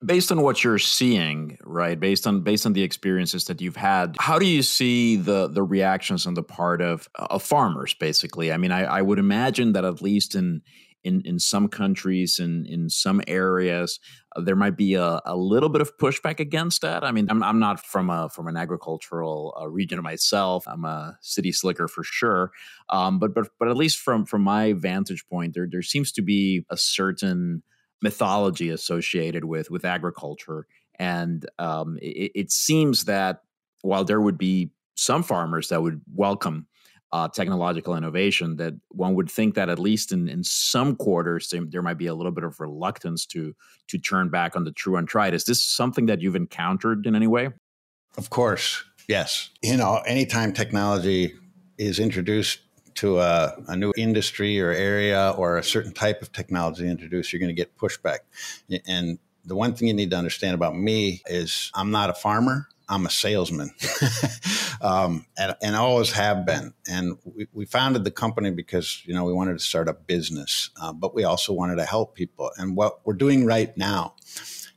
Based 0.04 0.30
on 0.30 0.42
what 0.42 0.62
you're 0.62 0.78
seeing 0.78 1.56
right 1.64 1.98
based 1.98 2.26
on 2.26 2.42
based 2.42 2.66
on 2.66 2.74
the 2.74 2.82
experiences 2.82 3.46
that 3.46 3.62
you've 3.62 3.76
had 3.76 4.14
how 4.18 4.38
do 4.38 4.44
you 4.44 4.62
see 4.62 5.16
the 5.16 5.48
the 5.48 5.62
reactions 5.62 6.26
on 6.26 6.34
the 6.34 6.42
part 6.42 6.82
of 6.82 7.08
of 7.14 7.42
farmers 7.42 7.94
basically? 7.94 8.52
I 8.52 8.58
mean 8.58 8.72
i, 8.72 8.84
I 8.84 9.00
would 9.00 9.18
imagine 9.18 9.72
that 9.72 9.86
at 9.86 10.02
least 10.02 10.34
in 10.34 10.60
in 11.04 11.22
in 11.24 11.38
some 11.38 11.68
countries 11.68 12.38
and 12.38 12.66
in, 12.66 12.88
some 12.88 13.20
areas 13.26 14.00
uh, 14.34 14.40
there 14.40 14.56
might 14.56 14.76
be 14.76 14.94
a, 14.94 15.20
a 15.24 15.36
little 15.36 15.68
bit 15.68 15.80
of 15.80 15.96
pushback 15.98 16.40
against 16.40 16.82
that. 16.82 17.04
I 17.04 17.12
mean 17.12 17.28
i'm, 17.30 17.42
I'm 17.42 17.58
not 17.58 17.84
from 17.84 18.10
a 18.10 18.28
from 18.28 18.48
an 18.48 18.56
agricultural 18.56 19.56
uh, 19.60 19.68
region 19.68 20.02
myself. 20.02 20.64
I'm 20.66 20.84
a 20.84 21.18
city 21.20 21.52
slicker 21.52 21.88
for 21.88 22.02
sure. 22.04 22.50
Um, 22.88 23.18
but 23.18 23.34
but 23.34 23.48
but 23.58 23.68
at 23.68 23.76
least 23.76 23.98
from 23.98 24.24
from 24.26 24.42
my 24.42 24.72
vantage 24.72 25.24
point 25.28 25.54
there 25.54 25.68
there 25.70 25.82
seems 25.82 26.12
to 26.12 26.22
be 26.22 26.64
a 26.70 26.76
certain 26.76 27.62
mythology 28.02 28.70
associated 28.70 29.44
with 29.44 29.70
with 29.70 29.84
agriculture, 29.84 30.66
and 30.98 31.48
um, 31.58 31.98
it, 32.00 32.32
it, 32.34 32.50
seems 32.50 33.04
that 33.04 33.42
while 33.82 34.04
there 34.04 34.20
would 34.20 34.38
be 34.38 34.70
some 34.94 35.22
farmers 35.22 35.68
that 35.68 35.82
would 35.82 36.00
welcome 36.14 36.66
uh, 37.16 37.28
technological 37.28 37.96
innovation, 37.96 38.56
that 38.56 38.74
one 38.88 39.14
would 39.14 39.30
think 39.30 39.54
that 39.54 39.70
at 39.70 39.78
least 39.78 40.12
in, 40.12 40.28
in 40.28 40.44
some 40.44 40.94
quarters 40.94 41.52
there, 41.70 41.80
might 41.80 41.96
be 41.96 42.08
a 42.08 42.14
little 42.14 42.32
bit 42.32 42.44
of 42.44 42.60
reluctance 42.60 43.24
to 43.24 43.54
to 43.88 43.98
turn 43.98 44.28
back 44.28 44.54
on 44.54 44.64
the 44.64 44.72
true 44.72 44.96
and 44.96 45.08
tried. 45.08 45.32
Is 45.32 45.44
this 45.44 45.62
something 45.62 46.06
that 46.06 46.20
you've 46.20 46.36
encountered 46.36 47.06
in 47.06 47.16
any 47.16 47.26
way? 47.26 47.50
Of 48.18 48.28
course, 48.28 48.84
yes. 49.08 49.48
You 49.62 49.78
know, 49.78 50.02
anytime 50.06 50.52
technology 50.52 51.34
is 51.78 51.98
introduced 51.98 52.60
to 52.96 53.18
a, 53.20 53.54
a, 53.68 53.76
new 53.76 53.92
industry 53.96 54.60
or 54.60 54.70
area 54.70 55.34
or 55.36 55.58
a 55.58 55.62
certain 55.62 55.92
type 55.92 56.22
of 56.22 56.32
technology 56.32 56.88
introduced, 56.88 57.32
you're 57.32 57.40
going 57.40 57.54
to 57.54 57.62
get 57.62 57.76
pushback. 57.76 58.20
And 58.86 59.18
the 59.44 59.54
one 59.54 59.74
thing 59.74 59.88
you 59.88 59.94
need 59.94 60.10
to 60.10 60.16
understand 60.16 60.54
about 60.54 60.76
me 60.76 61.22
is 61.26 61.70
I'm 61.74 61.90
not 61.90 62.10
a 62.10 62.14
farmer. 62.14 62.68
I'm 62.88 63.06
a 63.06 63.10
salesman, 63.10 63.74
um, 64.80 65.26
and, 65.36 65.56
and 65.62 65.74
always 65.74 66.12
have 66.12 66.46
been. 66.46 66.72
And 66.88 67.18
we, 67.24 67.48
we, 67.52 67.64
founded 67.64 68.04
the 68.04 68.12
company 68.12 68.50
because 68.50 69.02
you 69.06 69.14
know 69.14 69.24
we 69.24 69.32
wanted 69.32 69.54
to 69.54 69.64
start 69.64 69.88
a 69.88 69.92
business, 69.92 70.70
uh, 70.80 70.92
but 70.92 71.14
we 71.14 71.24
also 71.24 71.52
wanted 71.52 71.76
to 71.76 71.84
help 71.84 72.14
people. 72.14 72.50
And 72.56 72.76
what 72.76 73.04
we're 73.04 73.14
doing 73.14 73.44
right 73.44 73.76
now 73.76 74.14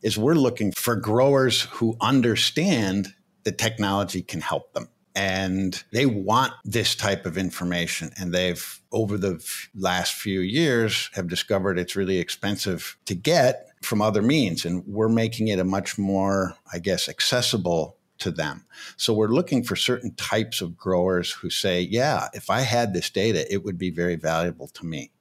is 0.02 0.18
we're 0.18 0.34
looking 0.34 0.72
for 0.72 0.96
growers 0.96 1.64
who 1.64 1.98
understand 2.02 3.14
that 3.44 3.58
technology 3.58 4.22
can 4.22 4.42
help 4.42 4.74
them 4.74 4.90
and 5.16 5.84
they 5.92 6.06
want 6.06 6.54
this 6.64 6.96
type 6.96 7.26
of 7.26 7.38
information 7.38 8.12
and 8.18 8.34
they've 8.34 8.80
over 8.92 9.18
the 9.18 9.44
last 9.76 10.14
few 10.14 10.40
years 10.40 11.10
have 11.14 11.28
discovered 11.28 11.80
it's 11.80 11.96
really 11.96 12.20
expensive 12.20 12.98
to 13.06 13.16
get 13.16 13.68
from 13.82 14.02
other 14.02 14.22
means 14.22 14.66
and 14.66 14.84
we're 14.86 15.10
making 15.10 15.48
it 15.48 15.60
a 15.60 15.64
much 15.64 15.98
more 15.98 16.56
i 16.72 16.80
guess 16.80 17.10
accessible 17.10 17.98
to 18.20 18.32
them 18.32 18.66
so 18.98 19.14
we're 19.14 19.28
looking 19.28 19.64
for 19.64 19.76
certain 19.76 20.14
types 20.16 20.62
of 20.62 20.78
growers 20.78 21.32
who 21.32 21.50
say 21.50 21.82
yeah 21.82 22.28
if 22.34 22.50
i 22.50 22.62
had 22.62 22.94
this 22.94 23.10
data 23.10 23.52
it 23.52 23.64
would 23.64 23.78
be 23.78 23.90
very 23.90 24.16
valuable 24.16 24.68
to 24.68 24.86
me 24.86 25.12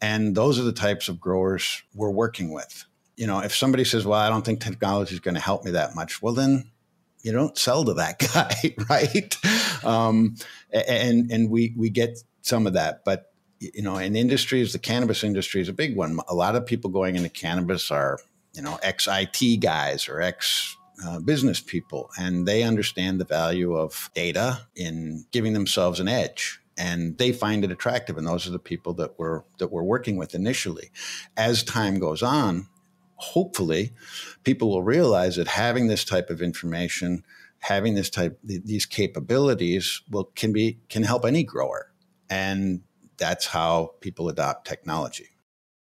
and 0.00 0.34
those 0.34 0.58
are 0.58 0.64
the 0.64 0.72
types 0.72 1.08
of 1.08 1.20
growers 1.20 1.82
we're 1.94 2.10
working 2.10 2.52
with 2.52 2.84
you 3.16 3.26
know 3.26 3.40
if 3.40 3.54
somebody 3.54 3.84
says 3.84 4.06
well 4.06 4.20
i 4.20 4.28
don't 4.28 4.44
think 4.44 4.60
technology 4.60 5.14
is 5.14 5.20
going 5.20 5.34
to 5.34 5.40
help 5.40 5.64
me 5.64 5.70
that 5.70 5.94
much 5.94 6.22
well 6.22 6.34
then 6.34 6.70
you 7.24 7.32
don't 7.32 7.58
sell 7.58 7.84
to 7.84 7.94
that 7.94 8.18
guy, 8.34 8.76
right? 8.88 9.84
Um, 9.84 10.36
and 10.72 11.32
and 11.32 11.50
we 11.50 11.74
we 11.76 11.90
get 11.90 12.18
some 12.42 12.66
of 12.66 12.74
that, 12.74 13.04
but 13.04 13.32
you 13.58 13.82
know, 13.82 13.96
in 13.96 14.14
industries, 14.14 14.72
the 14.72 14.78
cannabis 14.78 15.24
industry 15.24 15.60
is 15.60 15.68
a 15.68 15.72
big 15.72 15.96
one. 15.96 16.18
A 16.28 16.34
lot 16.34 16.54
of 16.54 16.66
people 16.66 16.90
going 16.90 17.16
into 17.16 17.30
cannabis 17.30 17.90
are 17.90 18.18
you 18.52 18.62
know 18.62 18.78
ex 18.82 19.08
IT 19.10 19.60
guys 19.60 20.08
or 20.08 20.20
ex 20.20 20.76
uh, 21.04 21.20
business 21.20 21.60
people, 21.60 22.10
and 22.18 22.46
they 22.46 22.62
understand 22.62 23.20
the 23.20 23.24
value 23.24 23.74
of 23.74 24.10
data 24.14 24.66
in 24.76 25.24
giving 25.32 25.52
themselves 25.52 26.00
an 26.00 26.08
edge 26.08 26.60
and 26.76 27.18
they 27.18 27.32
find 27.32 27.64
it 27.64 27.70
attractive 27.70 28.18
and 28.18 28.26
those 28.26 28.48
are 28.48 28.50
the 28.50 28.58
people 28.58 28.94
that 28.94 29.18
we're 29.18 29.42
that 29.58 29.70
we're 29.70 29.82
working 29.82 30.16
with 30.16 30.34
initially. 30.34 30.90
As 31.36 31.62
time 31.62 31.98
goes 31.98 32.22
on 32.22 32.68
hopefully 33.16 33.92
people 34.42 34.68
will 34.70 34.82
realize 34.82 35.36
that 35.36 35.48
having 35.48 35.86
this 35.86 36.04
type 36.04 36.30
of 36.30 36.42
information 36.42 37.24
having 37.60 37.94
this 37.94 38.10
type 38.10 38.38
these 38.42 38.86
capabilities 38.86 40.02
will 40.10 40.24
can 40.34 40.52
be 40.52 40.78
can 40.88 41.02
help 41.02 41.24
any 41.24 41.44
grower 41.44 41.92
and 42.28 42.82
that's 43.16 43.46
how 43.46 43.92
people 44.00 44.28
adopt 44.28 44.66
technology. 44.66 45.28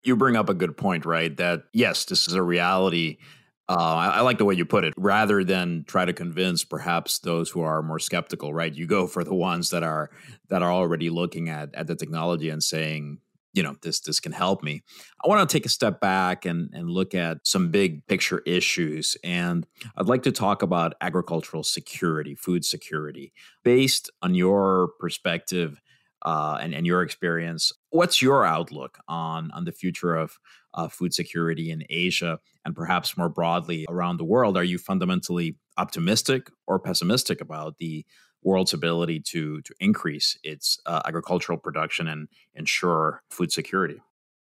You 0.03 0.17
bring 0.17 0.37
up 0.37 0.51
a 0.51 0.55
good 0.55 0.77
point 0.77 1.07
right? 1.07 1.35
That 1.37 1.65
yes 1.73 2.05
this 2.05 2.29
is 2.29 2.35
a 2.35 2.43
reality 2.43 3.19
uh, 3.69 3.73
I, 3.73 4.07
I, 4.09 4.21
like 4.21 4.39
the 4.39 4.45
way 4.45 4.55
you 4.55 4.67
put 4.67 4.85
it. 4.85 4.93
Rather 4.97 5.43
than 5.43 5.85
try 5.87 6.05
to 6.05 6.13
convince 6.13 6.65
perhaps 6.65 7.19
those 7.21 7.51
who 7.51 7.63
are 7.63 7.83
more 7.83 7.99
skeptical, 7.99 8.53
right? 8.53 8.75
You 8.75 8.87
go 8.87 9.07
for 9.07 9.25
the 9.25 9.35
ones 9.35 9.71
that 9.71 9.83
are 9.83 10.11
that 10.49 10.63
are 10.63 10.71
already 10.71 11.09
looking 11.09 11.49
at 11.49 11.75
at 11.75 11.87
the 11.87 11.95
technology 11.95 12.51
and 12.51 12.63
saying, 12.63 13.21
you 13.55 13.63
know 13.63 13.77
this 13.83 14.01
this 14.01 14.21
can 14.21 14.33
help 14.33 14.63
me 14.63 14.83
i 15.25 15.29
want 15.29 15.49
to 15.49 15.53
take 15.53 15.65
a 15.65 15.71
step 15.71 16.01
back 16.01 16.45
and 16.45 16.71
and 16.75 16.91
look 16.91 17.15
at 17.15 17.39
some 17.45 17.71
big 17.71 18.05
picture 18.07 18.43
issues 18.45 19.17
and 19.25 19.67
i'd 19.97 20.09
like 20.09 20.25
to 20.25 20.33
talk 20.33 20.63
about 20.63 20.95
agricultural 21.01 21.63
security 21.63 22.35
food 22.35 22.65
security 22.65 23.33
based 23.63 24.11
on 24.21 24.35
your 24.35 24.91
perspective 24.99 25.81
uh, 26.27 26.59
and, 26.61 26.75
and 26.75 26.87
your 26.87 27.03
experience 27.03 27.73
what's 27.91 28.21
your 28.21 28.45
outlook 28.45 28.99
on 29.09 29.51
on 29.53 29.65
the 29.65 29.73
future 29.73 30.17
of 30.17 30.37
uh, 30.75 30.89
food 30.89 31.15
security 31.15 31.71
in 31.71 31.85
asia 31.91 32.39
and 32.65 32.75
perhaps 32.75 33.17
more 33.17 33.29
broadly 33.29 33.87
around 33.89 34.17
the 34.17 34.25
world 34.25 34.57
are 34.57 34.65
you 34.65 34.79
fundamentally 34.79 35.57
optimistic 35.77 36.51
or 36.67 36.79
pessimistic 36.79 37.41
about 37.41 37.79
the 37.79 38.05
world's 38.45 38.75
ability 38.75 39.19
to 39.19 39.61
to 39.63 39.75
increase 39.81 40.39
its 40.45 40.79
uh, 40.87 41.01
agricultural 41.07 41.59
production 41.59 42.07
and 42.07 42.29
ensure 42.55 43.23
food 43.31 43.51
security. 43.51 44.01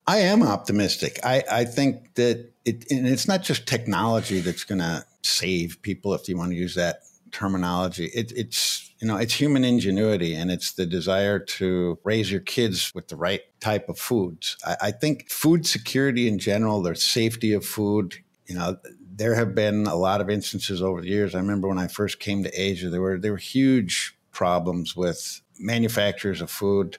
I 0.07 0.19
am 0.19 0.43
optimistic. 0.43 1.21
I, 1.23 1.45
I 1.51 1.65
think 1.65 2.15
that 2.15 2.53
it, 2.65 2.91
and 2.91 3.07
it's 3.07 3.29
not 3.29 3.43
just 3.43 3.67
technology 3.67 4.41
that's 4.41 4.65
going 4.65 4.79
to 4.79 5.05
save 5.23 5.83
people, 5.83 6.15
if 6.15 6.29
you 6.29 6.37
want 6.37 6.53
to 6.53 6.57
use 6.57 6.75
that 6.77 7.01
terminology. 7.33 8.07
It, 8.07 8.33
it's 8.35 8.90
you 9.01 9.09
know 9.09 9.17
it's 9.17 9.35
human 9.35 9.65
ingenuity 9.65 10.35
and 10.35 10.51
it's 10.51 10.73
the 10.73 10.87
desire 10.87 11.39
to 11.39 11.99
raise 12.05 12.31
your 12.31 12.41
kids 12.41 12.93
with 12.95 13.09
the 13.09 13.17
right 13.17 13.41
type 13.61 13.89
of 13.89 13.99
foods. 13.99 14.57
I, 14.65 14.77
I 14.83 14.91
think 14.91 15.31
food 15.31 15.67
security 15.67 16.29
in 16.29 16.39
general, 16.39 16.83
the 16.83 16.95
safety 16.95 17.53
of 17.53 17.65
food, 17.65 18.17
you 18.47 18.55
know, 18.55 18.77
there 19.17 19.35
have 19.35 19.55
been 19.55 19.87
a 19.87 19.97
lot 19.97 20.21
of 20.21 20.31
instances 20.31 20.83
over 20.83 21.01
the 21.01 21.09
years. 21.09 21.35
I 21.35 21.39
remember 21.39 21.69
when 21.69 21.79
I 21.79 21.89
first 21.89 22.21
came 22.21 22.43
to 22.43 22.51
Asia, 22.61 22.91
there 22.91 23.01
were 23.01 23.19
there 23.19 23.33
were 23.33 23.39
huge 23.39 24.17
problems 24.33 24.95
with 24.95 25.41
manufacturers 25.59 26.41
of 26.41 26.51
food 26.51 26.99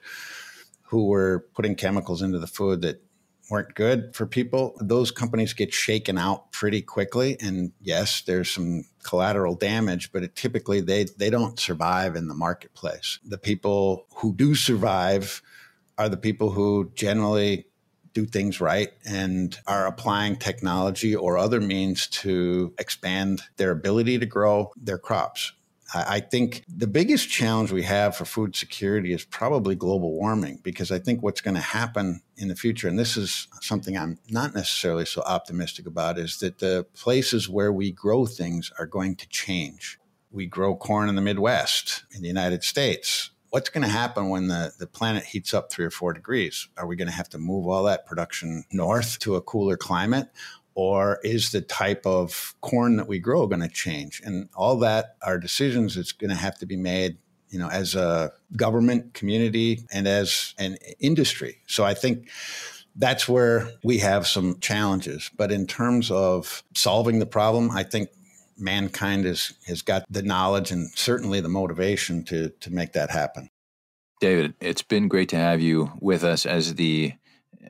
who 0.82 1.06
were 1.06 1.46
putting 1.54 1.74
chemicals 1.74 2.20
into 2.20 2.38
the 2.38 2.46
food 2.46 2.82
that 2.82 3.02
weren't 3.50 3.74
good 3.74 4.14
for 4.14 4.26
people. 4.26 4.76
Those 4.80 5.10
companies 5.10 5.52
get 5.52 5.72
shaken 5.72 6.18
out 6.18 6.52
pretty 6.52 6.82
quickly, 6.82 7.36
and 7.40 7.72
yes, 7.80 8.22
there's 8.22 8.50
some 8.50 8.84
collateral 9.02 9.54
damage, 9.54 10.12
but 10.12 10.22
it, 10.22 10.36
typically 10.36 10.80
they 10.80 11.04
they 11.04 11.30
don't 11.30 11.58
survive 11.58 12.16
in 12.16 12.28
the 12.28 12.34
marketplace. 12.34 13.18
The 13.24 13.38
people 13.38 14.06
who 14.16 14.34
do 14.34 14.54
survive 14.54 15.42
are 15.98 16.08
the 16.08 16.16
people 16.16 16.50
who 16.50 16.90
generally 16.94 17.66
do 18.14 18.26
things 18.26 18.60
right 18.60 18.90
and 19.06 19.58
are 19.66 19.86
applying 19.86 20.36
technology 20.36 21.14
or 21.14 21.38
other 21.38 21.60
means 21.60 22.06
to 22.06 22.74
expand 22.78 23.42
their 23.56 23.70
ability 23.70 24.18
to 24.18 24.26
grow 24.26 24.70
their 24.76 24.98
crops. 24.98 25.52
I 25.94 26.20
think 26.20 26.64
the 26.68 26.86
biggest 26.86 27.28
challenge 27.28 27.70
we 27.70 27.82
have 27.82 28.16
for 28.16 28.24
food 28.24 28.56
security 28.56 29.12
is 29.12 29.24
probably 29.24 29.74
global 29.74 30.12
warming, 30.12 30.60
because 30.62 30.90
I 30.90 30.98
think 30.98 31.22
what's 31.22 31.40
going 31.40 31.54
to 31.54 31.60
happen 31.60 32.22
in 32.36 32.48
the 32.48 32.56
future, 32.56 32.88
and 32.88 32.98
this 32.98 33.16
is 33.16 33.46
something 33.60 33.96
I'm 33.96 34.18
not 34.28 34.54
necessarily 34.54 35.04
so 35.04 35.22
optimistic 35.22 35.86
about, 35.86 36.18
is 36.18 36.38
that 36.38 36.58
the 36.58 36.86
places 36.94 37.48
where 37.48 37.72
we 37.72 37.92
grow 37.92 38.26
things 38.26 38.70
are 38.78 38.86
going 38.86 39.16
to 39.16 39.28
change. 39.28 39.98
We 40.30 40.46
grow 40.46 40.74
corn 40.74 41.08
in 41.08 41.14
the 41.14 41.22
Midwest 41.22 42.04
in 42.12 42.22
the 42.22 42.28
United 42.28 42.64
States 42.64 43.30
what's 43.52 43.68
going 43.68 43.82
to 43.82 43.88
happen 43.88 44.30
when 44.30 44.48
the, 44.48 44.72
the 44.78 44.86
planet 44.86 45.24
heats 45.24 45.52
up 45.52 45.70
three 45.70 45.84
or 45.84 45.90
four 45.90 46.14
degrees? 46.14 46.68
Are 46.78 46.86
we 46.86 46.96
going 46.96 47.08
to 47.08 47.14
have 47.14 47.28
to 47.30 47.38
move 47.38 47.66
all 47.66 47.82
that 47.82 48.06
production 48.06 48.64
north 48.72 49.18
to 49.20 49.36
a 49.36 49.42
cooler 49.42 49.76
climate? 49.76 50.30
Or 50.74 51.20
is 51.22 51.50
the 51.50 51.60
type 51.60 52.06
of 52.06 52.54
corn 52.60 52.96
that 52.96 53.08
we 53.08 53.18
grow 53.18 53.46
going 53.46 53.60
to 53.60 53.68
change? 53.68 54.22
And 54.24 54.48
all 54.54 54.76
that 54.78 55.16
are 55.22 55.38
decisions 55.38 55.94
that's 55.94 56.12
going 56.12 56.30
to 56.30 56.36
have 56.36 56.58
to 56.58 56.66
be 56.66 56.76
made, 56.76 57.18
you 57.50 57.58
know, 57.58 57.68
as 57.68 57.94
a 57.94 58.32
government, 58.56 59.14
community, 59.14 59.84
and 59.92 60.08
as 60.08 60.54
an 60.58 60.78
industry. 60.98 61.58
So 61.66 61.84
I 61.84 61.94
think 61.94 62.28
that's 62.96 63.28
where 63.28 63.70
we 63.82 63.98
have 63.98 64.26
some 64.26 64.58
challenges. 64.60 65.30
But 65.36 65.52
in 65.52 65.66
terms 65.66 66.10
of 66.10 66.62
solving 66.74 67.18
the 67.18 67.26
problem, 67.26 67.70
I 67.70 67.82
think 67.82 68.08
mankind 68.58 69.24
has, 69.24 69.52
has 69.66 69.82
got 69.82 70.04
the 70.10 70.22
knowledge 70.22 70.70
and 70.70 70.90
certainly 70.94 71.40
the 71.40 71.48
motivation 71.48 72.24
to, 72.24 72.50
to 72.60 72.70
make 72.70 72.92
that 72.92 73.10
happen. 73.10 73.50
David, 74.20 74.54
it's 74.60 74.82
been 74.82 75.08
great 75.08 75.28
to 75.30 75.36
have 75.36 75.60
you 75.60 75.90
with 76.00 76.22
us 76.22 76.46
as 76.46 76.76
the 76.76 77.12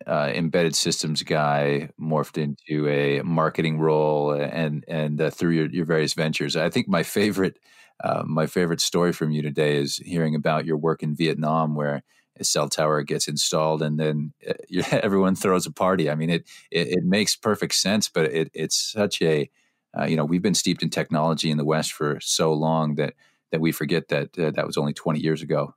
uh, 0.07 0.31
embedded 0.35 0.75
systems 0.75 1.23
guy 1.23 1.89
morphed 2.01 2.39
into 2.39 2.89
a 2.89 3.23
marketing 3.23 3.79
role 3.79 4.33
and 4.33 4.85
and 4.89 5.21
uh, 5.21 5.31
through 5.31 5.51
your, 5.51 5.67
your 5.71 5.85
various 5.85 6.15
ventures. 6.15 6.57
I 6.57 6.71
think 6.71 6.89
my 6.89 7.03
favorite 7.03 7.59
uh, 8.03 8.23
my 8.27 8.47
favorite 8.47 8.81
story 8.81 9.13
from 9.13 9.31
you 9.31 9.43
today 9.43 9.77
is 9.77 9.97
hearing 9.99 10.35
about 10.35 10.65
your 10.65 10.77
work 10.77 11.03
in 11.03 11.15
Vietnam, 11.15 11.75
where 11.75 12.03
a 12.39 12.45
cell 12.45 12.69
tower 12.69 13.03
gets 13.03 13.29
installed 13.29 13.83
and 13.83 13.99
then 13.99 14.33
uh, 14.49 14.55
everyone 14.91 15.35
throws 15.35 15.67
a 15.67 15.73
party. 15.73 16.11
I 16.11 16.15
mean, 16.15 16.31
it, 16.31 16.49
it, 16.71 16.89
it 16.89 17.05
makes 17.05 17.37
perfect 17.37 17.75
sense, 17.75 18.09
but 18.09 18.25
it, 18.27 18.51
it's 18.55 18.77
such 18.77 19.21
a 19.23 19.51
uh, 19.99 20.05
you 20.05 20.17
know, 20.17 20.25
we've 20.25 20.43
been 20.43 20.55
steeped 20.55 20.83
in 20.83 20.91
technology 20.91 21.51
in 21.51 21.59
the 21.59 21.65
West 21.65 21.93
for 21.93 22.19
so 22.21 22.53
long 22.53 22.95
that 22.97 23.15
that 23.51 23.61
we 23.61 23.71
forget 23.71 24.09
that 24.09 24.39
uh, 24.39 24.51
that 24.53 24.67
was 24.67 24.79
only 24.79 24.95
20 24.95 25.21
years 25.21 25.43
ago. 25.43 25.75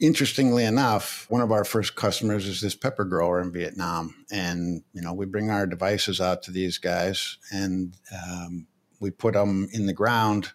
Interestingly 0.00 0.64
enough, 0.64 1.26
one 1.28 1.42
of 1.42 1.52
our 1.52 1.64
first 1.64 1.94
customers 1.94 2.46
is 2.46 2.60
this 2.60 2.74
pepper 2.74 3.04
grower 3.04 3.40
in 3.40 3.52
Vietnam, 3.52 4.24
and 4.32 4.82
you 4.92 5.00
know, 5.00 5.12
we 5.12 5.26
bring 5.26 5.48
our 5.48 5.64
devices 5.64 6.20
out 6.20 6.42
to 6.42 6.50
these 6.50 6.78
guys, 6.78 7.38
and 7.52 7.96
um, 8.12 8.66
we 8.98 9.12
put 9.12 9.34
them 9.34 9.68
in 9.72 9.86
the 9.86 9.92
ground, 9.92 10.50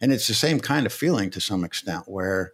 and 0.00 0.12
it's 0.12 0.28
the 0.28 0.34
same 0.34 0.60
kind 0.60 0.86
of 0.86 0.92
feeling 0.92 1.30
to 1.30 1.40
some 1.40 1.64
extent, 1.64 2.04
where 2.06 2.52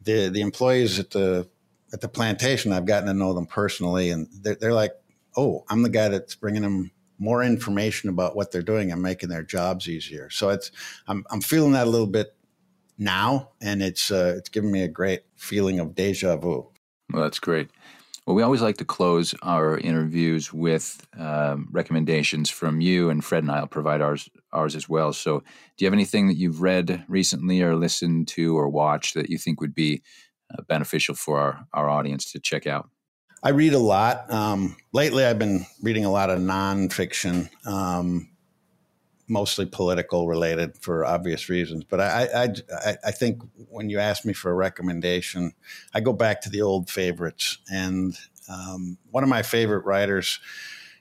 the 0.00 0.28
the 0.28 0.42
employees 0.42 1.00
at 1.00 1.10
the 1.10 1.48
at 1.92 2.00
the 2.00 2.08
plantation, 2.08 2.72
I've 2.72 2.86
gotten 2.86 3.08
to 3.08 3.14
know 3.14 3.32
them 3.32 3.46
personally, 3.46 4.10
and 4.10 4.28
they're, 4.42 4.54
they're 4.54 4.72
like, 4.72 4.92
"Oh, 5.36 5.64
I'm 5.68 5.82
the 5.82 5.88
guy 5.88 6.08
that's 6.08 6.36
bringing 6.36 6.62
them 6.62 6.92
more 7.18 7.42
information 7.42 8.10
about 8.10 8.36
what 8.36 8.52
they're 8.52 8.62
doing 8.62 8.92
and 8.92 9.02
making 9.02 9.28
their 9.28 9.42
jobs 9.42 9.88
easier. 9.88 10.30
So 10.30 10.50
it's 10.50 10.70
I'm 11.08 11.24
I'm 11.30 11.40
feeling 11.40 11.72
that 11.72 11.86
a 11.86 11.90
little 11.90 12.06
bit 12.06 12.34
now, 12.98 13.50
and 13.60 13.82
it's 13.82 14.10
uh, 14.10 14.34
it's 14.36 14.48
given 14.48 14.70
me 14.70 14.82
a 14.82 14.88
great 14.88 15.22
feeling 15.36 15.80
of 15.80 15.94
deja 15.94 16.36
vu. 16.36 16.68
Well, 17.12 17.22
that's 17.22 17.38
great. 17.38 17.70
Well, 18.26 18.34
we 18.34 18.42
always 18.42 18.62
like 18.62 18.78
to 18.78 18.86
close 18.86 19.34
our 19.42 19.76
interviews 19.76 20.50
with 20.50 21.06
um, 21.18 21.68
recommendations 21.70 22.48
from 22.48 22.80
you, 22.80 23.10
and 23.10 23.22
Fred 23.22 23.42
and 23.42 23.52
I 23.52 23.60
will 23.60 23.66
provide 23.66 24.00
ours 24.00 24.28
ours 24.52 24.74
as 24.74 24.88
well. 24.88 25.12
So, 25.12 25.40
do 25.40 25.84
you 25.84 25.86
have 25.86 25.92
anything 25.92 26.28
that 26.28 26.36
you've 26.36 26.62
read 26.62 27.04
recently, 27.08 27.60
or 27.60 27.76
listened 27.76 28.28
to, 28.28 28.56
or 28.56 28.68
watched 28.68 29.14
that 29.14 29.28
you 29.28 29.38
think 29.38 29.60
would 29.60 29.74
be 29.74 30.02
uh, 30.52 30.62
beneficial 30.68 31.14
for 31.14 31.38
our 31.38 31.66
our 31.72 31.88
audience 31.88 32.32
to 32.32 32.40
check 32.40 32.66
out? 32.66 32.88
I 33.42 33.50
read 33.50 33.74
a 33.74 33.78
lot. 33.78 34.32
Um, 34.32 34.76
lately, 34.94 35.26
I've 35.26 35.38
been 35.38 35.66
reading 35.82 36.06
a 36.06 36.10
lot 36.10 36.30
of 36.30 36.38
nonfiction, 36.38 37.50
um, 37.66 38.30
mostly 39.28 39.66
political 39.66 40.28
related 40.28 40.76
for 40.80 41.04
obvious 41.04 41.48
reasons. 41.48 41.84
But 41.84 42.00
I, 42.00 42.28
I, 42.84 42.96
I, 43.06 43.10
think 43.10 43.42
when 43.70 43.88
you 43.88 43.98
ask 43.98 44.24
me 44.24 44.32
for 44.32 44.50
a 44.50 44.54
recommendation, 44.54 45.52
I 45.94 46.00
go 46.00 46.12
back 46.12 46.42
to 46.42 46.50
the 46.50 46.62
old 46.62 46.90
favorites. 46.90 47.58
And 47.70 48.16
um, 48.48 48.98
one 49.10 49.22
of 49.22 49.30
my 49.30 49.42
favorite 49.42 49.84
writers 49.86 50.40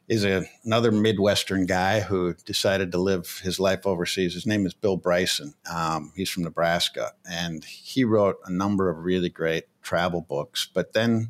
is 0.08 0.26
a, 0.26 0.46
another 0.64 0.92
Midwestern 0.92 1.66
guy 1.66 2.02
who 2.02 2.34
decided 2.46 2.92
to 2.92 2.98
live 2.98 3.42
his 3.44 3.60
life 3.60 3.86
overseas. 3.86 4.34
His 4.34 4.46
name 4.46 4.66
is 4.66 4.74
Bill 4.74 4.98
Bryson. 4.98 5.54
Um, 5.72 6.12
he's 6.16 6.30
from 6.30 6.44
Nebraska. 6.44 7.14
And 7.30 7.64
he 7.64 8.04
wrote 8.04 8.38
a 8.46 8.52
number 8.52 8.90
of 8.90 9.04
really 9.04 9.30
great 9.30 9.66
travel 9.82 10.22
books. 10.22 10.68
But 10.74 10.94
then 10.94 11.30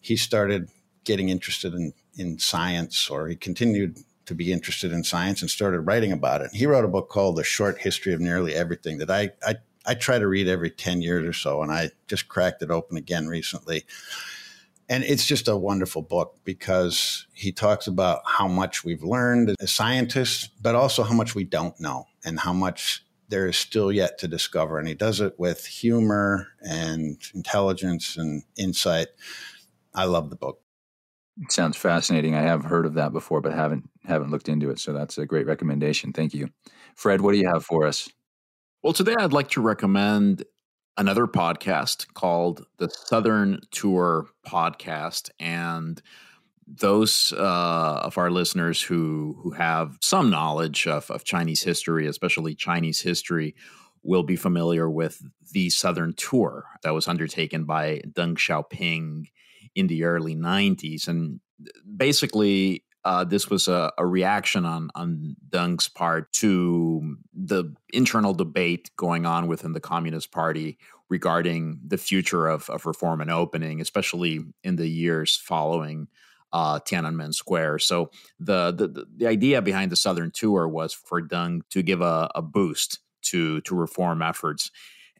he 0.00 0.16
started 0.16 0.68
getting 1.04 1.28
interested 1.28 1.72
in, 1.74 1.92
in 2.16 2.38
science, 2.38 3.08
or 3.08 3.28
he 3.28 3.36
continued 3.36 3.98
to 4.26 4.34
be 4.34 4.52
interested 4.52 4.92
in 4.92 5.04
science 5.04 5.40
and 5.40 5.50
started 5.50 5.80
writing 5.80 6.12
about 6.12 6.42
it. 6.42 6.50
He 6.52 6.66
wrote 6.66 6.84
a 6.84 6.88
book 6.88 7.08
called 7.08 7.36
The 7.36 7.44
Short 7.44 7.78
History 7.78 8.12
of 8.12 8.20
Nearly 8.20 8.54
Everything 8.54 8.98
that 8.98 9.10
I, 9.10 9.30
I, 9.46 9.56
I 9.86 9.94
try 9.94 10.18
to 10.18 10.26
read 10.26 10.48
every 10.48 10.70
10 10.70 11.00
years 11.00 11.26
or 11.26 11.32
so, 11.32 11.62
and 11.62 11.72
I 11.72 11.90
just 12.08 12.28
cracked 12.28 12.62
it 12.62 12.70
open 12.70 12.96
again 12.96 13.28
recently. 13.28 13.84
And 14.88 15.02
it's 15.02 15.26
just 15.26 15.48
a 15.48 15.56
wonderful 15.56 16.02
book 16.02 16.38
because 16.44 17.26
he 17.32 17.50
talks 17.50 17.86
about 17.86 18.22
how 18.24 18.46
much 18.46 18.84
we've 18.84 19.02
learned 19.02 19.54
as 19.60 19.72
scientists, 19.72 20.48
but 20.60 20.74
also 20.74 21.02
how 21.02 21.14
much 21.14 21.34
we 21.34 21.44
don't 21.44 21.78
know 21.80 22.06
and 22.24 22.38
how 22.38 22.52
much 22.52 23.04
there 23.28 23.48
is 23.48 23.56
still 23.56 23.90
yet 23.90 24.18
to 24.18 24.28
discover. 24.28 24.78
And 24.78 24.86
he 24.86 24.94
does 24.94 25.20
it 25.20 25.38
with 25.38 25.66
humor 25.66 26.48
and 26.60 27.18
intelligence 27.34 28.16
and 28.16 28.44
insight. 28.56 29.08
I 29.94 30.04
love 30.04 30.30
the 30.30 30.36
book. 30.36 30.60
It 31.42 31.52
sounds 31.52 31.76
fascinating. 31.76 32.34
I 32.34 32.42
have 32.42 32.64
heard 32.64 32.86
of 32.86 32.94
that 32.94 33.12
before, 33.12 33.40
but 33.40 33.52
haven't 33.52 33.88
haven't 34.04 34.30
looked 34.30 34.48
into 34.48 34.70
it. 34.70 34.78
So 34.78 34.92
that's 34.92 35.18
a 35.18 35.26
great 35.26 35.46
recommendation. 35.46 36.12
Thank 36.12 36.32
you, 36.32 36.48
Fred. 36.94 37.20
What 37.20 37.32
do 37.32 37.38
you 37.38 37.48
have 37.52 37.64
for 37.64 37.86
us? 37.86 38.08
Well, 38.82 38.92
today 38.94 39.14
I'd 39.18 39.32
like 39.32 39.50
to 39.50 39.60
recommend 39.60 40.44
another 40.96 41.26
podcast 41.26 42.14
called 42.14 42.64
the 42.78 42.88
Southern 42.88 43.60
Tour 43.70 44.28
Podcast, 44.46 45.28
and 45.38 46.00
those 46.66 47.32
uh, 47.36 48.00
of 48.02 48.16
our 48.16 48.30
listeners 48.30 48.80
who 48.80 49.38
who 49.42 49.50
have 49.50 49.98
some 50.00 50.30
knowledge 50.30 50.86
of, 50.86 51.10
of 51.10 51.24
Chinese 51.24 51.62
history, 51.62 52.06
especially 52.06 52.54
Chinese 52.54 53.02
history, 53.02 53.54
will 54.02 54.22
be 54.22 54.36
familiar 54.36 54.88
with 54.88 55.22
the 55.52 55.68
Southern 55.68 56.14
Tour 56.14 56.64
that 56.82 56.94
was 56.94 57.08
undertaken 57.08 57.64
by 57.64 58.00
Deng 58.06 58.36
Xiaoping 58.36 59.26
in 59.76 59.86
the 59.86 60.04
early 60.04 60.34
90s. 60.34 61.06
And 61.06 61.38
basically, 61.96 62.82
uh, 63.04 63.22
this 63.22 63.48
was 63.48 63.68
a, 63.68 63.92
a, 63.98 64.04
reaction 64.04 64.66
on 64.66 64.90
on 64.96 65.36
Deng's 65.48 65.86
part 65.86 66.32
to 66.32 67.16
the 67.32 67.72
internal 67.92 68.34
debate 68.34 68.90
going 68.96 69.24
on 69.24 69.46
within 69.46 69.74
the 69.74 69.80
Communist 69.80 70.32
Party 70.32 70.76
regarding 71.08 71.78
the 71.86 71.98
future 71.98 72.48
of, 72.48 72.68
of 72.68 72.84
reform 72.84 73.20
and 73.20 73.30
opening, 73.30 73.80
especially 73.80 74.40
in 74.64 74.74
the 74.74 74.88
years 74.88 75.36
following 75.36 76.08
uh, 76.52 76.80
Tiananmen 76.80 77.32
Square. 77.32 77.78
So 77.78 78.10
the, 78.40 78.72
the 78.72 79.06
the 79.16 79.26
idea 79.28 79.62
behind 79.62 79.92
the 79.92 79.96
Southern 79.96 80.32
Tour 80.32 80.66
was 80.66 80.92
for 80.92 81.22
Deng 81.22 81.60
to 81.70 81.82
give 81.82 82.00
a, 82.00 82.28
a 82.34 82.42
boost 82.42 82.98
to 83.26 83.60
to 83.60 83.76
reform 83.76 84.20
efforts. 84.20 84.72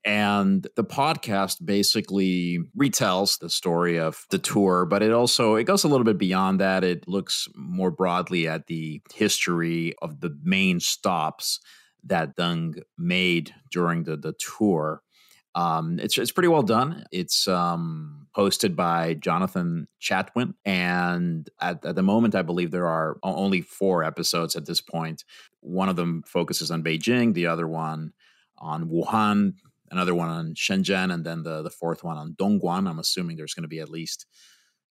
And 0.07 0.69
the 0.77 0.85
podcast 0.85 1.67
basically 1.67 2.61
retells 2.79 3.41
the 3.41 3.51
story 3.51 3.99
of 3.99 4.25
the 4.31 4.39
tour, 4.39 4.87
but 4.87 5.03
it 5.03 5.13
also 5.13 5.57
it 5.57 5.65
goes 5.65 5.83
a 5.83 5.89
little 5.89 6.05
bit 6.05 6.17
beyond 6.17 6.61
that. 6.61 6.85
It 6.85 7.09
looks 7.09 7.49
more 7.57 7.91
broadly 7.91 8.47
at 8.47 8.69
the 8.69 9.03
history 9.13 9.95
of 10.01 10.21
the 10.21 10.39
main 10.45 10.79
stops 10.79 11.59
that 12.05 12.37
Deng 12.37 12.83
made 12.97 13.53
during 13.73 14.05
the, 14.05 14.17
the 14.17 14.35
tour. 14.35 15.03
Um, 15.57 15.99
it's 15.99 16.17
it's 16.19 16.31
pretty 16.31 16.49
well 16.49 16.63
done. 16.63 17.05
It's 17.11 17.49
um, 17.49 18.29
hosted 18.37 18.77
by 18.77 19.15
Jonathan 19.15 19.89
Chatwin, 20.01 20.55
and 20.65 21.49
at, 21.61 21.85
at, 21.85 21.97
the 21.97 22.03
moment, 22.05 22.37
I 22.37 22.43
believe 22.43 22.71
there 22.71 22.87
are 22.87 23.19
only 23.25 23.61
four 23.61 24.05
episodes 24.05 24.55
at 24.55 24.67
this 24.67 24.81
point. 24.81 25.25
One 25.61 25.89
of 25.89 25.97
them 25.97 26.23
focuses 26.27 26.71
on 26.71 26.85
Beijing, 26.85 27.35
the 27.35 27.47
other 27.47 27.67
one 27.67 28.13
on 28.59 28.89
Wuhan, 28.89 29.55
another 29.91 30.15
one 30.15 30.29
on 30.29 30.55
Shenzhen, 30.55 31.13
and 31.13 31.25
then 31.25 31.43
the 31.43 31.63
the 31.63 31.71
fourth 31.71 32.05
one 32.05 32.17
on 32.17 32.35
Dongguan. 32.35 32.89
I'm 32.89 32.99
assuming 32.99 33.37
there's 33.37 33.55
going 33.55 33.63
to 33.63 33.69
be 33.69 33.81
at 33.81 33.91
least 33.91 34.27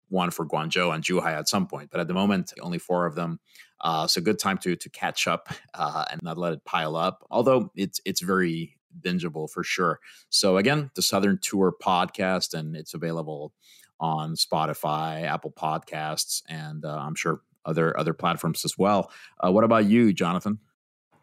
one 0.10 0.32
for 0.32 0.46
Guangzhou 0.46 0.94
and 0.94 1.04
Zhuhai 1.04 1.34
at 1.34 1.50
some 1.50 1.68
point, 1.68 1.90
but 1.90 2.00
at 2.00 2.08
the 2.08 2.14
moment, 2.14 2.54
only 2.62 2.78
four 2.78 3.06
of 3.06 3.16
them. 3.16 3.40
Uh, 3.82 4.08
so 4.08 4.22
good 4.22 4.40
time 4.40 4.58
to 4.60 4.76
to 4.76 4.90
catch 4.90 5.28
up 5.28 5.50
uh, 5.74 6.06
and 6.12 6.22
not 6.24 6.38
let 6.38 6.54
it 6.54 6.64
pile 6.66 6.96
up. 6.96 7.26
Although 7.30 7.72
it's 7.76 8.00
it's 8.06 8.22
very 8.22 8.78
bingeable 9.02 9.50
for 9.50 9.64
sure. 9.64 10.00
So 10.30 10.58
again, 10.58 10.92
the 10.96 11.02
Southern 11.02 11.40
Tour 11.42 11.74
podcast, 11.82 12.54
and 12.54 12.76
it's 12.76 12.94
available 12.94 13.54
on 14.00 14.36
Spotify, 14.36 15.24
Apple 15.24 15.52
Podcasts, 15.52 16.44
and 16.48 16.86
uh, 16.86 16.98
I'm 16.98 17.16
sure 17.16 17.42
other 17.66 17.98
other 17.98 18.14
platforms 18.14 18.66
as 18.66 18.78
well. 18.78 19.12
Uh, 19.44 19.52
what 19.52 19.64
about 19.64 19.86
you, 19.86 20.14
Jonathan? 20.14 20.60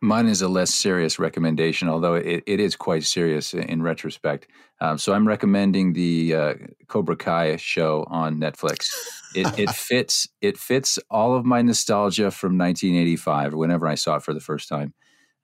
Mine 0.03 0.28
is 0.28 0.40
a 0.40 0.48
less 0.48 0.72
serious 0.72 1.18
recommendation, 1.18 1.88
although 1.88 2.14
it, 2.14 2.42
it 2.46 2.59
is 2.59 2.74
quite 2.74 3.05
serious 3.05 3.53
in 3.53 3.82
retrospect. 3.82 4.46
Um, 4.80 4.96
so 4.96 5.12
I'm 5.12 5.28
recommending 5.28 5.92
the 5.92 6.34
uh, 6.34 6.55
Cobra 6.88 7.16
Kai 7.16 7.57
show 7.57 8.07
on 8.09 8.40
Netflix. 8.40 8.88
It, 9.34 9.59
it 9.59 9.70
fits 9.74 10.26
it 10.40 10.57
fits 10.57 10.98
all 11.11 11.34
of 11.34 11.44
my 11.44 11.61
nostalgia 11.61 12.30
from 12.30 12.57
1985, 12.57 13.53
whenever 13.53 13.86
I 13.86 13.94
saw 13.94 14.16
it 14.16 14.22
for 14.22 14.32
the 14.32 14.40
first 14.40 14.68
time. 14.68 14.94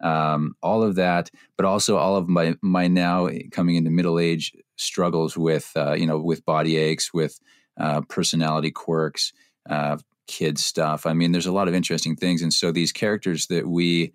Um, 0.02 0.54
all 0.62 0.82
of 0.82 0.94
that, 0.96 1.30
but 1.56 1.66
also 1.66 1.96
all 1.98 2.16
of 2.16 2.28
my 2.28 2.54
my 2.62 2.88
now 2.88 3.28
coming 3.50 3.76
into 3.76 3.90
middle 3.90 4.18
age 4.18 4.52
struggles 4.76 5.36
with 5.36 5.70
uh, 5.76 5.92
you 5.92 6.06
know 6.06 6.18
with 6.18 6.46
body 6.46 6.76
aches, 6.76 7.12
with 7.12 7.38
uh, 7.78 8.00
personality 8.08 8.70
quirks, 8.70 9.34
uh, 9.68 9.98
kid 10.26 10.58
stuff. 10.58 11.04
I 11.04 11.12
mean, 11.12 11.32
there's 11.32 11.46
a 11.46 11.52
lot 11.52 11.68
of 11.68 11.74
interesting 11.74 12.16
things, 12.16 12.40
and 12.40 12.52
so 12.52 12.72
these 12.72 12.92
characters 12.92 13.48
that 13.48 13.66
we 13.68 14.12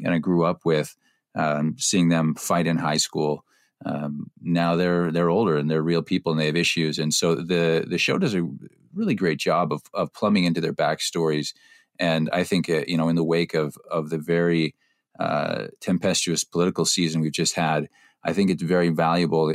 kind 0.00 0.14
of 0.14 0.22
grew 0.22 0.44
up 0.44 0.64
with, 0.64 0.96
um, 1.34 1.76
seeing 1.78 2.08
them 2.08 2.34
fight 2.34 2.66
in 2.66 2.78
high 2.78 2.96
school. 2.98 3.44
Um, 3.84 4.30
now 4.42 4.76
they're 4.76 5.10
they're 5.10 5.30
older 5.30 5.56
and 5.56 5.70
they're 5.70 5.82
real 5.82 6.02
people 6.02 6.32
and 6.32 6.40
they 6.40 6.46
have 6.46 6.56
issues, 6.56 6.98
and 6.98 7.14
so 7.14 7.34
the 7.34 7.84
the 7.88 7.98
show 7.98 8.18
does 8.18 8.34
a 8.34 8.46
really 8.94 9.14
great 9.14 9.38
job 9.38 9.72
of 9.72 9.82
of 9.94 10.12
plumbing 10.12 10.44
into 10.44 10.60
their 10.60 10.74
backstories. 10.74 11.54
And 11.98 12.28
I 12.32 12.44
think 12.44 12.68
uh, 12.68 12.84
you 12.86 12.96
know, 12.96 13.08
in 13.08 13.16
the 13.16 13.24
wake 13.24 13.54
of 13.54 13.76
of 13.90 14.10
the 14.10 14.18
very 14.18 14.74
uh, 15.18 15.68
tempestuous 15.80 16.44
political 16.44 16.84
season 16.84 17.20
we've 17.20 17.32
just 17.32 17.54
had, 17.54 17.88
I 18.24 18.32
think 18.32 18.50
it's 18.50 18.62
very 18.62 18.90
valuable 18.90 19.54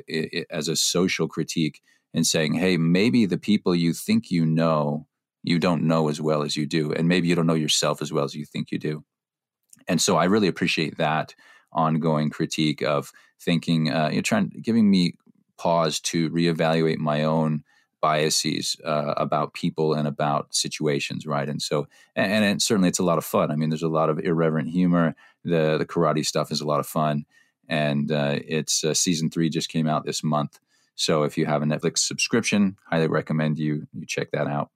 as 0.50 0.68
a 0.68 0.76
social 0.76 1.28
critique 1.28 1.82
in 2.14 2.24
saying, 2.24 2.54
hey, 2.54 2.78
maybe 2.78 3.26
the 3.26 3.38
people 3.38 3.76
you 3.76 3.94
think 3.94 4.32
you 4.32 4.46
know, 4.46 5.08
you 5.44 5.60
don't 5.60 5.84
know 5.84 6.10
as 6.10 6.22
well 6.22 6.42
as 6.44 6.56
you 6.56 6.66
do, 6.66 6.92
and 6.94 7.08
maybe 7.08 7.28
you 7.28 7.36
don't 7.36 7.48
know 7.48 7.54
yourself 7.54 8.02
as 8.02 8.12
well 8.12 8.24
as 8.24 8.34
you 8.36 8.46
think 8.46 8.72
you 8.72 8.80
do. 8.80 9.04
And 9.88 10.02
so 10.02 10.18
I 10.18 10.26
really 10.26 10.48
appreciate 10.48 10.98
that 10.98 11.36
ongoing 11.72 12.30
critique 12.30 12.82
of 12.82 13.12
thinking, 13.40 13.92
uh, 13.92 14.10
you 14.10 14.18
know, 14.18 14.22
trying 14.22 14.50
giving 14.62 14.90
me 14.90 15.16
pause 15.58 16.00
to 16.00 16.30
reevaluate 16.30 16.98
my 16.98 17.24
own 17.24 17.64
biases 18.02 18.78
uh, 18.86 19.14
about 19.18 19.54
people 19.54 19.94
and 19.94 20.08
about 20.08 20.54
situations, 20.54 21.26
right? 21.26 21.50
And 21.50 21.62
so, 21.62 21.88
and, 22.16 22.46
and, 22.46 22.62
certainly 22.62 22.90
it's 22.90 23.00
a 23.00 23.04
lot 23.04 23.18
of 23.18 23.26
fun. 23.26 23.50
I 23.52 23.56
mean, 23.56 23.70
there's 23.70 23.82
a 23.82 23.88
lot 23.88 24.10
of 24.10 24.20
irreverent 24.20 24.70
humor. 24.70 25.16
The 25.44 25.78
the 25.78 25.86
karate 25.86 26.26
stuff 26.26 26.52
is 26.52 26.62
a 26.62 26.68
lot 26.68 26.80
of 26.80 26.88
fun, 26.88 27.26
and 27.68 28.12
uh, 28.12 28.40
it's 28.48 28.84
uh, 28.84 28.94
season 28.94 29.30
three 29.30 29.50
just 29.50 29.70
came 29.70 29.88
out 29.88 30.06
this 30.06 30.24
month. 30.24 30.60
So 30.96 31.24
if 31.24 31.38
you 31.38 31.46
have 31.46 31.62
a 31.62 31.66
Netflix 31.66 32.00
subscription, 32.00 32.78
highly 32.90 33.08
recommend 33.08 33.58
you 33.58 33.88
you 33.94 34.06
check 34.06 34.32
that 34.32 34.48
out. 34.48 34.70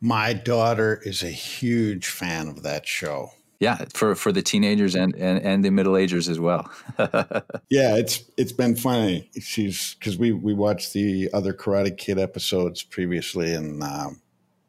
My 0.00 0.32
daughter 0.32 1.00
is 1.04 1.22
a 1.22 1.30
huge 1.30 2.06
fan 2.06 2.48
of 2.48 2.62
that 2.62 2.86
show 2.86 3.30
yeah 3.60 3.84
for 3.94 4.14
for 4.14 4.32
the 4.32 4.42
teenagers 4.42 4.94
and 4.94 5.14
and, 5.14 5.40
and 5.42 5.64
the 5.64 5.70
middle 5.70 5.96
agers 5.96 6.28
as 6.28 6.38
well. 6.38 6.70
Yeah 7.70 7.96
it's 7.96 8.22
it's 8.36 8.52
been 8.52 8.76
funny. 8.76 9.30
She's 9.40 9.94
because 9.94 10.18
we 10.18 10.32
we 10.32 10.54
watched 10.54 10.92
the 10.92 11.30
other 11.32 11.52
karate 11.52 11.96
kid 11.96 12.18
episodes 12.18 12.82
previously 12.82 13.54
and 13.54 13.82
um, 13.82 14.20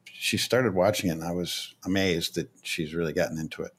she 0.04 0.36
started 0.36 0.74
watching 0.74 1.10
it 1.10 1.14
and 1.14 1.24
i 1.24 1.30
was 1.30 1.74
amazed 1.84 2.34
that 2.34 2.48
she's 2.62 2.94
really 2.94 3.12
gotten 3.12 3.38
into 3.38 3.62
it. 3.62 3.72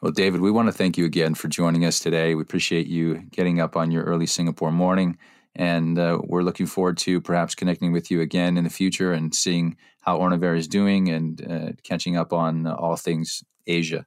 Well 0.00 0.12
david 0.12 0.40
we 0.40 0.50
want 0.50 0.68
to 0.68 0.72
thank 0.72 0.96
you 0.98 1.04
again 1.04 1.34
for 1.34 1.48
joining 1.48 1.84
us 1.84 2.00
today. 2.00 2.34
We 2.34 2.42
appreciate 2.42 2.86
you 2.86 3.22
getting 3.30 3.60
up 3.60 3.76
on 3.76 3.90
your 3.90 4.04
early 4.04 4.26
singapore 4.26 4.72
morning 4.72 5.18
and 5.54 5.98
uh, 5.98 6.18
we're 6.24 6.42
looking 6.42 6.66
forward 6.66 6.96
to 6.98 7.20
perhaps 7.20 7.54
connecting 7.54 7.92
with 7.92 8.10
you 8.10 8.20
again 8.20 8.56
in 8.56 8.64
the 8.64 8.70
future 8.70 9.12
and 9.12 9.34
seeing 9.34 9.76
how 10.00 10.18
Ornavera 10.18 10.56
is 10.56 10.68
doing 10.68 11.08
and 11.08 11.50
uh, 11.50 11.72
catching 11.82 12.16
up 12.16 12.32
on 12.32 12.66
all 12.66 12.96
things 12.96 13.42
Asia. 13.66 14.06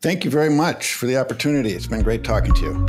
Thank 0.00 0.24
you 0.24 0.30
very 0.30 0.48
much 0.48 0.94
for 0.94 1.06
the 1.06 1.16
opportunity. 1.16 1.72
It's 1.72 1.88
been 1.88 2.02
great 2.02 2.22
talking 2.22 2.54
to 2.54 2.62
you. 2.62 2.86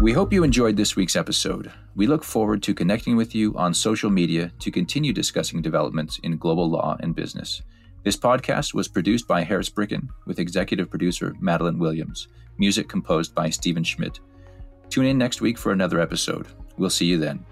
We 0.00 0.12
hope 0.12 0.32
you 0.32 0.44
enjoyed 0.44 0.76
this 0.76 0.94
week's 0.94 1.16
episode. 1.16 1.72
We 1.96 2.06
look 2.06 2.22
forward 2.22 2.62
to 2.62 2.72
connecting 2.72 3.16
with 3.16 3.34
you 3.34 3.56
on 3.56 3.74
social 3.74 4.08
media 4.08 4.52
to 4.60 4.70
continue 4.70 5.12
discussing 5.12 5.62
developments 5.62 6.20
in 6.22 6.36
global 6.36 6.70
law 6.70 6.96
and 7.00 7.12
business. 7.12 7.62
This 8.04 8.16
podcast 8.16 8.72
was 8.72 8.86
produced 8.86 9.26
by 9.26 9.42
Harris 9.42 9.68
Bricken 9.68 10.10
with 10.26 10.38
executive 10.38 10.88
producer 10.90 11.34
Madeline 11.40 11.80
Williams, 11.80 12.28
music 12.56 12.88
composed 12.88 13.34
by 13.34 13.50
Stephen 13.50 13.82
Schmidt. 13.82 14.20
Tune 14.90 15.06
in 15.06 15.18
next 15.18 15.40
week 15.40 15.58
for 15.58 15.72
another 15.72 15.98
episode. 15.98 16.46
We'll 16.78 16.88
see 16.88 17.06
you 17.06 17.18
then. 17.18 17.44